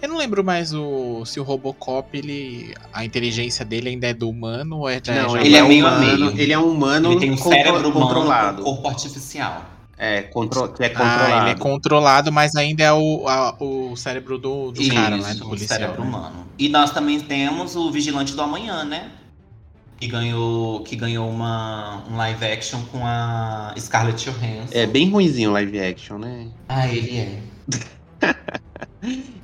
[0.00, 2.74] Eu não lembro mais o se o Robocop, ele.
[2.92, 5.86] A inteligência dele ainda é do humano ou é de Não, ele, é, é meio
[5.86, 6.40] a humano, meio.
[6.40, 8.62] ele é humano Ele tem um cérebro humano controlado.
[8.62, 9.66] com corpo artificial.
[9.98, 11.44] É, contro que é Ah, controlado.
[11.44, 15.30] ele é controlado, mas ainda é o, a- o cérebro do, do cara, né?
[15.30, 15.78] Isso, Do o policial.
[15.78, 16.08] cérebro né?
[16.08, 16.46] humano.
[16.58, 19.10] E nós também temos o Vigilante do Amanhã, né?
[20.00, 24.72] Que ganhou, que ganhou uma, um live action com a Scarlett Johansson.
[24.72, 26.48] É bem ruinzinho o live action, né?
[26.68, 27.38] Ah, ele é.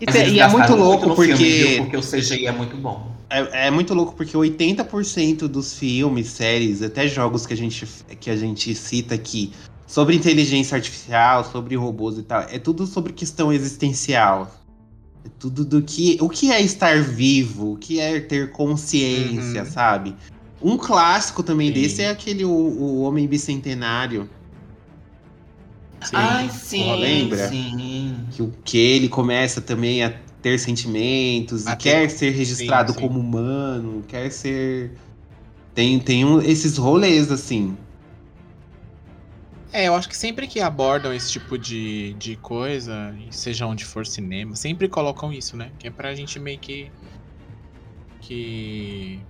[0.00, 1.34] E, te- e é muito louco no porque.
[1.36, 3.10] filme, porque o CGI é muito bom.
[3.30, 7.86] É, é muito louco porque 80% dos filmes, séries, até jogos que a gente,
[8.20, 9.52] que a gente cita aqui
[9.86, 14.54] sobre inteligência artificial, sobre robôs e tal, é tudo sobre questão existencial.
[15.24, 16.16] É tudo do que.
[16.20, 19.70] O que é estar vivo, o que é ter consciência, Uhum.
[19.70, 20.14] sabe?
[20.62, 21.74] Um clássico também Sim.
[21.74, 24.28] desse é aquele o, o Homem Bicentenário.
[26.04, 26.16] Sim.
[26.16, 27.48] Ai, sim, lembra?
[27.48, 28.26] sim.
[28.32, 30.10] Que o que ele começa também a
[30.42, 33.06] ter sentimentos, e ter- quer ser registrado sim, sim.
[33.06, 34.92] como humano, quer ser.
[35.74, 37.76] Tem, tem um, esses rolês, assim.
[39.72, 44.06] É, eu acho que sempre que abordam esse tipo de, de coisa, seja onde for
[44.06, 45.70] cinema, sempre colocam isso, né?
[45.78, 46.90] Que é pra gente meio que.
[48.20, 49.20] que.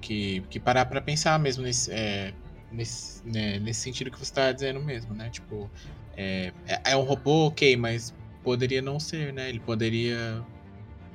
[0.00, 1.90] que, que parar pra pensar mesmo nesse.
[1.92, 2.34] é,
[2.70, 5.30] nesse, né, nesse sentido que você tá dizendo mesmo, né?
[5.30, 5.70] Tipo,
[6.16, 9.48] é, é- é um robô, ok, mas poderia não ser, né?
[9.48, 10.42] Ele poderia.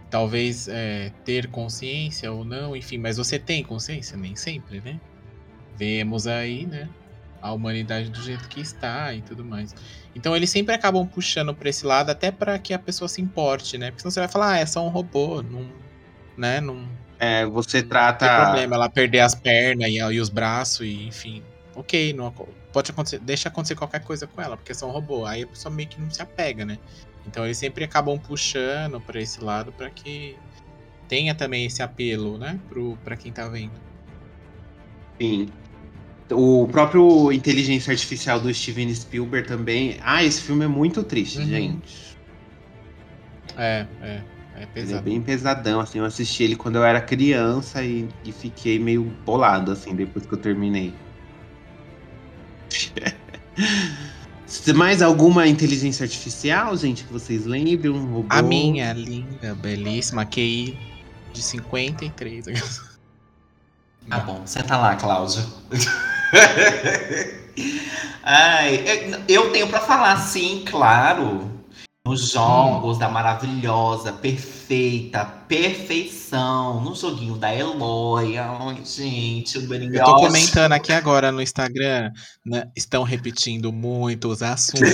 [0.09, 4.15] Talvez é, ter consciência ou não, enfim, mas você tem consciência?
[4.17, 4.99] Nem sempre, né?
[5.77, 6.89] Vemos aí, né?
[7.45, 9.75] a humanidade do jeito que está e tudo mais.
[10.15, 13.77] Então eles sempre acabam puxando pra esse lado até pra que a pessoa se importe,
[13.77, 13.91] né?
[13.91, 15.71] Porque senão você vai falar, ah, é só um robô, não,
[16.35, 16.59] né?
[16.59, 16.89] Não
[17.20, 18.43] É, você tem trata.
[18.43, 21.43] problema ela perder as pernas e, e os braços e enfim.
[21.76, 22.32] Ok, não,
[22.72, 25.26] pode acontecer, deixa acontecer qualquer coisa com ela, porque é um robô.
[25.26, 26.78] Aí a pessoa meio que não se apega, né?
[27.28, 30.38] Então eles sempre acabam puxando pra esse lado pra que
[31.09, 32.59] tenha também esse apelo, né?
[32.70, 33.74] Pro, pra quem tá vendo.
[35.20, 35.49] Sim.
[36.32, 39.97] O próprio Inteligência Artificial do Steven Spielberg também.
[40.01, 41.45] Ah, esse filme é muito triste, Uhum.
[41.45, 42.18] gente.
[43.57, 44.22] É, é.
[44.55, 45.03] É Ele é pesado.
[45.03, 45.99] bem pesadão, assim.
[45.99, 50.33] Eu assisti ele quando eu era criança e, e fiquei meio bolado, assim, depois que
[50.33, 50.93] eu terminei.
[54.75, 57.93] Mais alguma inteligência artificial, gente, que vocês lembram?
[57.95, 58.27] Um robô?
[58.29, 60.77] A minha linda, belíssima QI
[61.33, 62.45] de 53.
[64.07, 65.41] Tá bom, senta lá, Cláudio.
[68.21, 71.51] Ai, eu- eu tenho pra falar, sim, claro.
[72.05, 76.79] Nos jogos da maravilhosa, perfeita, perfeição.
[76.81, 78.37] No joguinho da Eloy.
[78.37, 79.91] Ai, gente, o melhor.
[79.91, 82.11] Eu tô comentando aqui agora no Instagram,
[82.45, 84.87] né, estão repetindo muito os assuntos.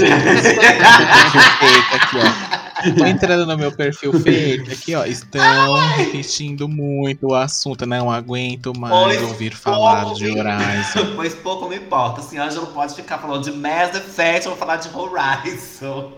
[1.93, 2.62] aqui, ó.
[2.97, 5.03] Tô entrando no meu perfil fake aqui, ó.
[5.03, 7.86] Estão repetindo muito o assunto.
[7.86, 11.12] Não aguento mais Pois ouvir falar de Horizon.
[11.18, 12.22] Pois pouco me importa.
[12.22, 16.14] Assim, Ângelo pode ficar falando de Mass Effect, eu vou falar de Horizon.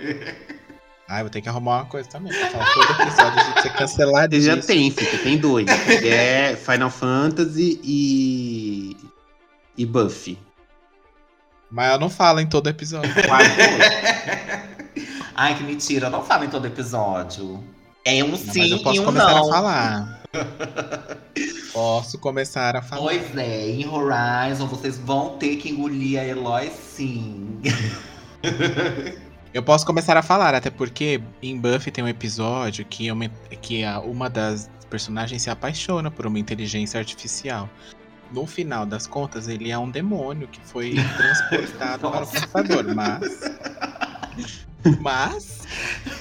[1.10, 2.32] Ai, vou ter que arrumar uma coisa também.
[2.34, 4.41] Pra falar todo episódio a gente ser cancelado.
[4.41, 5.66] Já tem, Fica, tem dois.
[5.66, 8.97] que é Final Fantasy e.
[9.78, 10.38] e Buffy.
[11.70, 13.12] Mas eu não falo em todo episódio.
[13.26, 13.51] Quatro.
[15.36, 17.64] Ai, que mentira, não fala em todo episódio.
[18.06, 19.49] É um Não, sim mas eu e posso um começar não.
[19.49, 20.24] a falar.
[21.74, 23.01] Posso começar a falar.
[23.01, 27.60] Pois é, em Horizon vocês vão ter que engolir a Eloy sim.
[29.54, 33.30] Eu posso começar a falar, até porque em Buffy tem um episódio que, uma,
[33.62, 37.70] que a- uma das personagens se apaixona por uma inteligência artificial.
[38.32, 43.41] No final das contas, ele é um demônio que foi transportado para o computador, mas.
[44.99, 45.60] Mas.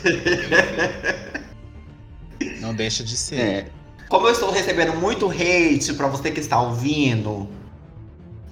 [2.61, 3.41] Não deixa de ser.
[3.41, 3.66] É,
[4.09, 7.49] Como eu estou recebendo muito hate pra você que está ouvindo,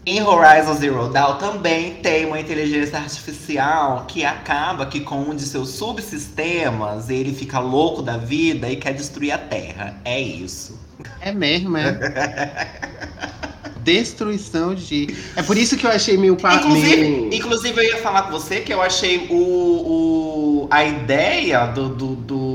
[0.06, 5.42] em Horizon Zero Dawn também tem uma inteligência artificial que acaba que com um de
[5.42, 9.94] seus subsistemas ele fica louco da vida e quer destruir a Terra.
[10.04, 10.78] É isso.
[11.20, 12.68] é mesmo, é.
[13.82, 15.16] Destruição de.
[15.34, 16.36] É por isso que eu achei meio.
[16.36, 17.34] pa- Inclusive, meio...
[17.34, 22.14] inclusive, eu ia falar com você que eu achei o, o- a ideia do, do,
[22.14, 22.49] do,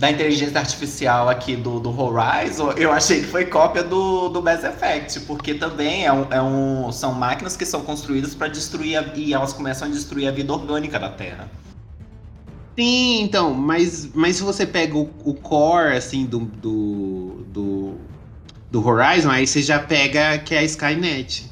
[0.00, 4.64] da inteligência artificial aqui do, do Horizon, eu achei que foi cópia do, do Mass
[4.64, 9.12] Effect, porque também é um, é um, são máquinas que são construídas para destruir a,
[9.14, 11.50] e elas começam a destruir a vida orgânica da Terra.
[12.78, 17.94] Sim, então, mas, mas se você pega o, o core, assim, do, do, do,
[18.70, 21.44] do Horizon, aí você já pega que é a Skynet.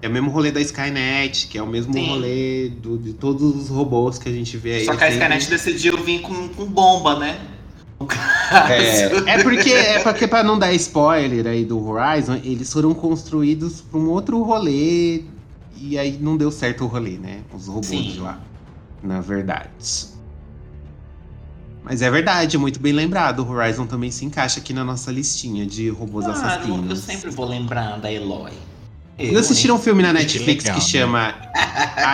[0.00, 2.06] É o mesmo rolê da Skynet, que é o mesmo Sim.
[2.06, 4.84] rolê do, de todos os robôs que a gente vê aí.
[4.84, 7.55] Só que a Skynet decidiu vir com, com bomba, né?
[8.68, 13.80] É, é porque é porque para não dar spoiler aí do Horizon, eles foram construídos
[13.80, 15.24] para um outro rolê
[15.76, 17.40] e aí não deu certo o rolê, né?
[17.52, 18.02] Os robôs Sim.
[18.12, 18.38] de lá,
[19.02, 19.70] na verdade.
[21.82, 23.40] Mas é verdade, muito bem lembrado.
[23.44, 26.90] O Horizon também se encaixa aqui na nossa listinha de robôs Claro, assassinos.
[26.90, 28.52] eu sempre vou lembrar da Eloy.
[29.18, 30.80] Eu, Vocês assistiram um filme na Que Netflix que, legal, né?
[30.84, 31.34] chama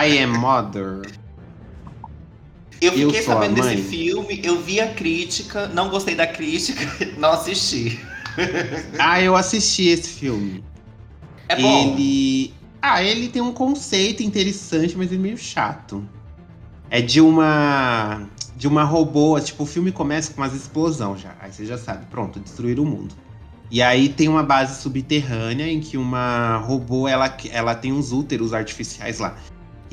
[0.05, 1.01] I Am Mother?
[2.85, 6.81] Eu Eu fiquei a sabendo desse filme, eu vi a crítica, não gostei da crítica,
[7.17, 7.99] não assisti.
[8.97, 10.63] Ah, eu assisti esse filme.
[11.47, 11.93] É bom.
[11.93, 12.51] Ele.
[12.81, 16.03] Ah, ele tem um conceito interessante, mas ele é meio chato.
[16.89, 18.27] É de uma.
[18.55, 19.39] De uma robô.
[19.39, 21.35] Tipo, o filme começa com umas explosão já.
[21.39, 23.13] Aí você já sabe, pronto, destruir o mundo.
[23.69, 28.53] E aí tem uma base subterrânea em que uma robô ela, ela tem uns úteros
[28.53, 29.35] artificiais lá.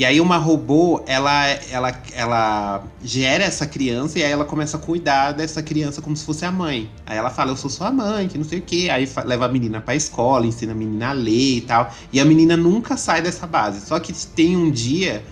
[0.00, 4.80] E aí uma robô, ela, ela, ela gera essa criança e aí ela começa a
[4.80, 6.90] cuidar dessa criança como se fosse a mãe.
[7.04, 8.88] Aí ela fala, eu sou sua mãe, que não sei o quê.
[8.90, 11.92] Aí leva a menina pra escola, ensina a menina a ler e tal.
[12.10, 13.86] E a menina nunca sai dessa base.
[13.86, 15.22] Só que tem um dia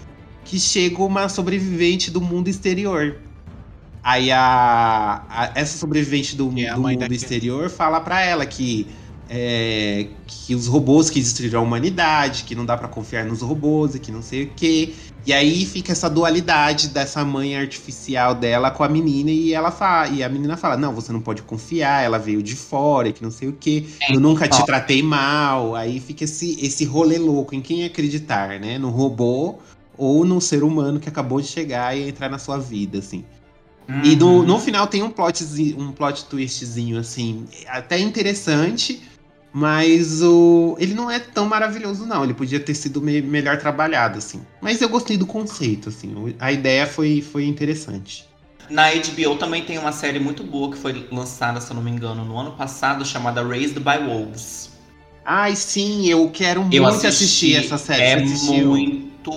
[0.45, 3.17] que chega uma sobrevivente do mundo exterior.
[4.03, 8.87] Aí a, a- essa sobrevivente do, é do mundo exterior fala pra ela que
[9.29, 13.95] é, que os robôs que destruíram a humanidade, que não dá pra confiar nos robôs
[13.95, 14.95] e que não sei o quê.
[15.27, 20.09] E aí fica essa dualidade dessa mãe artificial dela com a menina e ela fala,
[20.09, 23.31] e a menina fala: "Não, você não pode confiar, ela veio de fora, que não
[23.31, 23.85] sei o quê.
[24.09, 25.75] Eu nunca te tratei mal".
[25.77, 28.79] Aí fica esse esse rolê louco em quem acreditar, né?
[28.79, 29.59] No robô
[29.99, 33.25] ou no ser humano que acabou de chegar e entrar na sua vida, assim.
[34.05, 34.43] E no, Uhum.
[34.45, 39.03] no final tem um, plotzi- um plot twistzinho, assim, até interessante,
[39.53, 42.25] mas o, ele não é tão maravilhoso, não.
[42.25, 44.43] Ele podia ter sido me- melhor trabalhado, assim.
[44.61, 46.35] Mas eu gostei do conceito, assim.
[46.39, 48.27] A ideia foi, foi interessante.
[48.71, 51.91] Na HBO também tem uma série muito boa que foi lançada, se eu não me
[51.91, 54.71] engano, no ano passado, chamada Raised by Wolves.
[55.25, 58.03] Ai, sim, eu quero muito Eu assistir assisti, essa série.
[58.03, 58.17] É
[58.65, 59.31] muito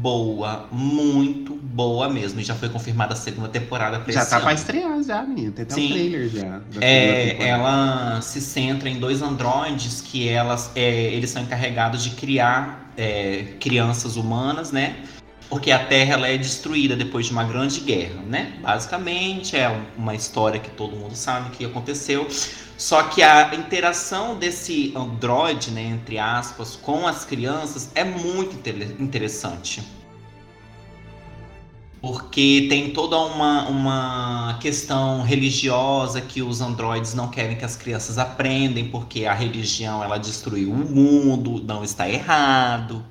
[0.00, 2.40] boa, muito boa mesmo.
[2.40, 4.44] E já foi confirmada a segunda temporada pra Já tá ano.
[4.44, 5.52] pra estrear, já, menina.
[5.52, 5.86] Tem até Sim.
[5.86, 6.60] um trailer já.
[6.80, 12.90] É, ela se centra em dois androides que elas, é, eles são encarregados de criar
[12.96, 14.96] é, crianças humanas, né?
[15.50, 18.58] Porque a Terra ela é destruída depois de uma grande guerra, né?
[18.62, 22.28] Basicamente é um- uma história que todo mundo sabe que aconteceu.
[22.78, 28.96] Só que a interação desse androide, né, entre aspas, com as crianças é muito inter-
[29.00, 29.82] interessante.
[32.00, 38.16] Porque tem toda uma, uma questão religiosa que os androides não querem que as crianças
[38.16, 43.04] aprendem, porque a religião ela destruiu o mundo, não está errado.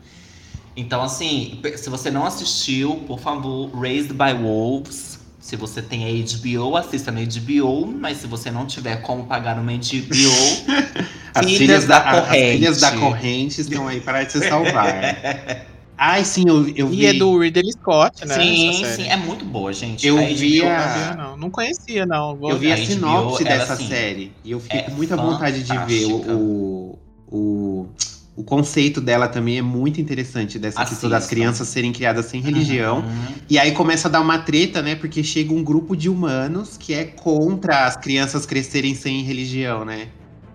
[0.76, 5.20] Então, assim, se você não assistiu, por favor, Raised by Wolves.
[5.40, 7.88] Se você tem a HBO, assista na HBO.
[7.88, 9.80] Mas se você não tiver como pagar uma HBO,
[11.34, 12.52] As Filhas filhas da da, as Corrente.
[12.58, 14.94] filhas da corrente estão aí para te salvar.
[16.02, 17.02] Ai, sim, eu, eu vi.
[17.02, 18.36] E é do Ridley Scott, né?
[18.36, 20.08] sim, sim, é muito boa, gente.
[20.08, 21.38] Eu A vi a- Não não.
[21.38, 22.36] Não conhecia, não.
[22.38, 24.84] Vou Eu vi a A HBO, sinopse ela, dessa assim, série e eu fiquei é
[24.84, 26.34] com muita vontade de ver fantástica.
[26.36, 27.00] o,
[27.30, 27.90] o, o,
[28.40, 33.00] o conceito dela também é muito interessante dessa questão das crianças serem criadas sem religião.
[33.00, 33.36] Uhum.
[33.50, 34.96] E aí começa a dar uma treta, né?
[34.96, 40.08] Porque chega um grupo de humanos que é contra as crianças crescerem sem religião, né?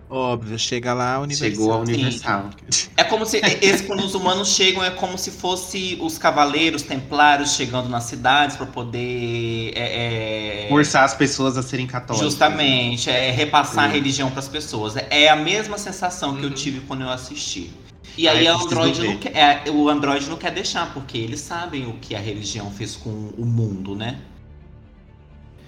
[0.09, 1.51] Óbvio, chega lá, Universal.
[1.51, 2.51] Chegou a Universal.
[2.97, 7.55] É como se esse, quando os humanos chegam, é como se fosse os cavaleiros templários
[7.55, 9.73] chegando nas cidades para poder.
[9.75, 12.31] é, é, Forçar as pessoas a serem católicas.
[12.31, 13.95] Justamente, é repassar a Sim.
[13.95, 14.95] religião para as pessoas.
[15.11, 17.73] É a mesma sensação que eu tive quando eu assisti.
[18.17, 19.09] E aí Ai, o preciso Android, ver.
[19.09, 19.37] não quer,
[19.67, 23.11] é, o Android não quer deixar, porque eles sabem o que a religião fez com
[23.11, 24.21] o mundo, né?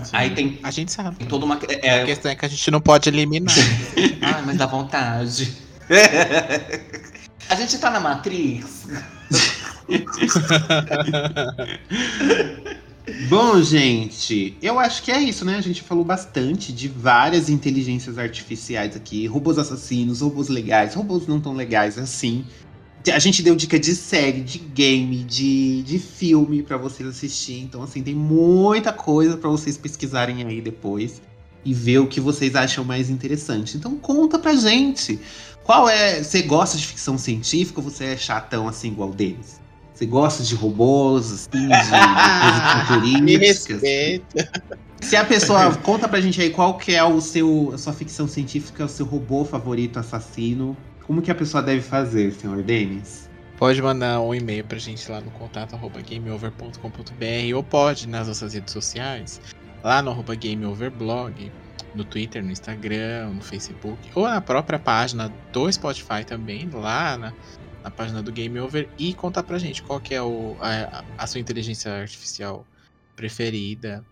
[0.02, 0.10] Sim.
[0.12, 1.16] Aí tem, A gente sabe.
[1.16, 1.54] tem toda uma.
[1.56, 3.54] A É, questão é que a gente não pode eliminar.
[4.22, 5.52] Ai, mas dá vontade.
[7.48, 8.86] a gente tá na Matrix.
[13.28, 15.56] Bom, gente, eu acho que é isso, né?
[15.56, 21.40] A gente falou bastante de várias inteligências artificiais aqui, robôs assassinos, robôs legais, robôs não
[21.40, 22.44] tão legais assim.
[23.12, 27.62] A gente deu dica de série, de game, de, de filme pra vocês assistirem.
[27.62, 31.20] Então, assim, tem muita coisa pra vocês pesquisarem aí depois.
[31.64, 33.76] e ver o que vocês acham mais interessante.
[33.76, 35.18] Então conta pra gente.
[35.64, 36.22] Qual é.
[36.22, 39.60] Você gosta de ficção científica ou você é chatão assim igual deles?
[39.92, 43.82] Você gosta de robôs, assim, de coisas futurísticas?
[45.00, 48.28] Se a pessoa conta pra gente aí qual que é o seu, a sua ficção
[48.28, 50.76] científica, o seu robô favorito assassino,
[51.06, 53.30] como que a pessoa deve fazer, senhor Denis?
[53.56, 55.78] Pode mandar um e-mail pra gente lá no contato
[56.08, 59.40] gameover.com.br ou pode nas nossas redes sociais,
[59.82, 61.50] lá no arroba gameoverblog,
[61.94, 67.32] no Twitter, no Instagram, no Facebook, ou na própria página do Spotify também, lá na,
[67.82, 71.26] na página do Game Over, e contar pra gente qual que é o, a, a
[71.26, 72.66] sua inteligência artificial
[73.14, 74.04] preferida,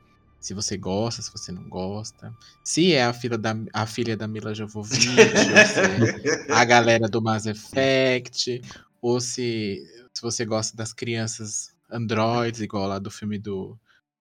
[0.45, 2.31] se você gosta, se você não gosta,
[2.63, 7.09] se é a filha da, a filha da Mila Jovovich, ou se é a galera
[7.09, 8.61] do Mass Effect,
[9.01, 9.83] ou se,
[10.13, 13.75] se você gosta das crianças androids, igual lá do filme do,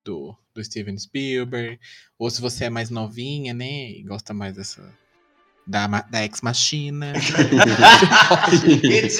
[0.05, 1.77] do, do Steven Spielberg,
[2.17, 4.81] ou se você é mais novinha, né, e gosta mais dessa
[5.67, 7.11] da, da Ex Machina,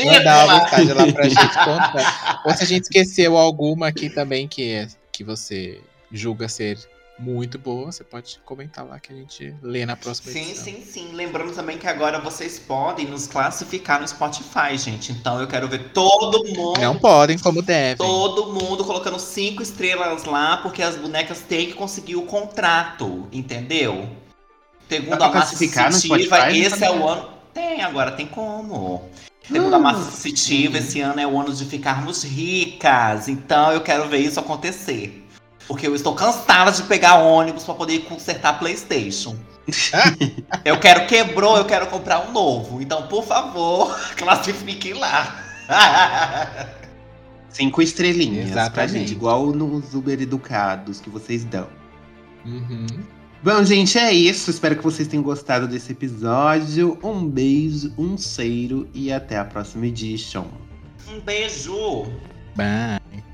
[0.06, 0.62] mandar uma.
[0.62, 2.42] mensagem lá pra gente contar.
[2.46, 5.82] Ou se a gente esqueceu alguma aqui também que, é, que você
[6.14, 6.78] julga ser
[7.18, 10.64] muito boa, você pode comentar lá que a gente lê na próxima Sim, edição.
[10.66, 11.12] sim, sim.
[11.14, 15.12] Lembrando também que agora vocês podem nos classificar no Spotify, gente.
[15.12, 16.80] Então eu quero ver todo mundo.
[16.80, 17.98] Não podem como devem.
[17.98, 24.10] Todo mundo colocando cinco estrelas lá, porque as bonecas têm que conseguir o contrato, entendeu?
[24.90, 27.30] Segundo a massa sensitiva, esse é o ano.
[27.54, 29.10] Tem, agora tem como.
[29.48, 33.28] Segundo a massa sensitiva, esse ano é o ano de ficarmos ricas.
[33.28, 35.23] Então eu quero ver isso acontecer.
[35.68, 39.36] Porque eu estou cansada de pegar ônibus pra poder consertar PlayStation.
[40.66, 42.82] eu quero quebrou, eu quero comprar um novo.
[42.82, 45.44] Então, por favor, classifique lá.
[47.50, 49.00] Cinco estrelinhas pra Exatamente.
[49.00, 51.68] gente, igual nos Uber Educados que vocês dão.
[52.44, 52.88] Uhum.
[53.44, 54.50] Bom, gente, é isso.
[54.50, 56.98] Espero que vocês tenham gostado desse episódio.
[57.04, 60.46] Um beijo, um cheiro e até a próxima edition.
[61.08, 62.04] Um beijo.
[62.56, 63.33] Bye.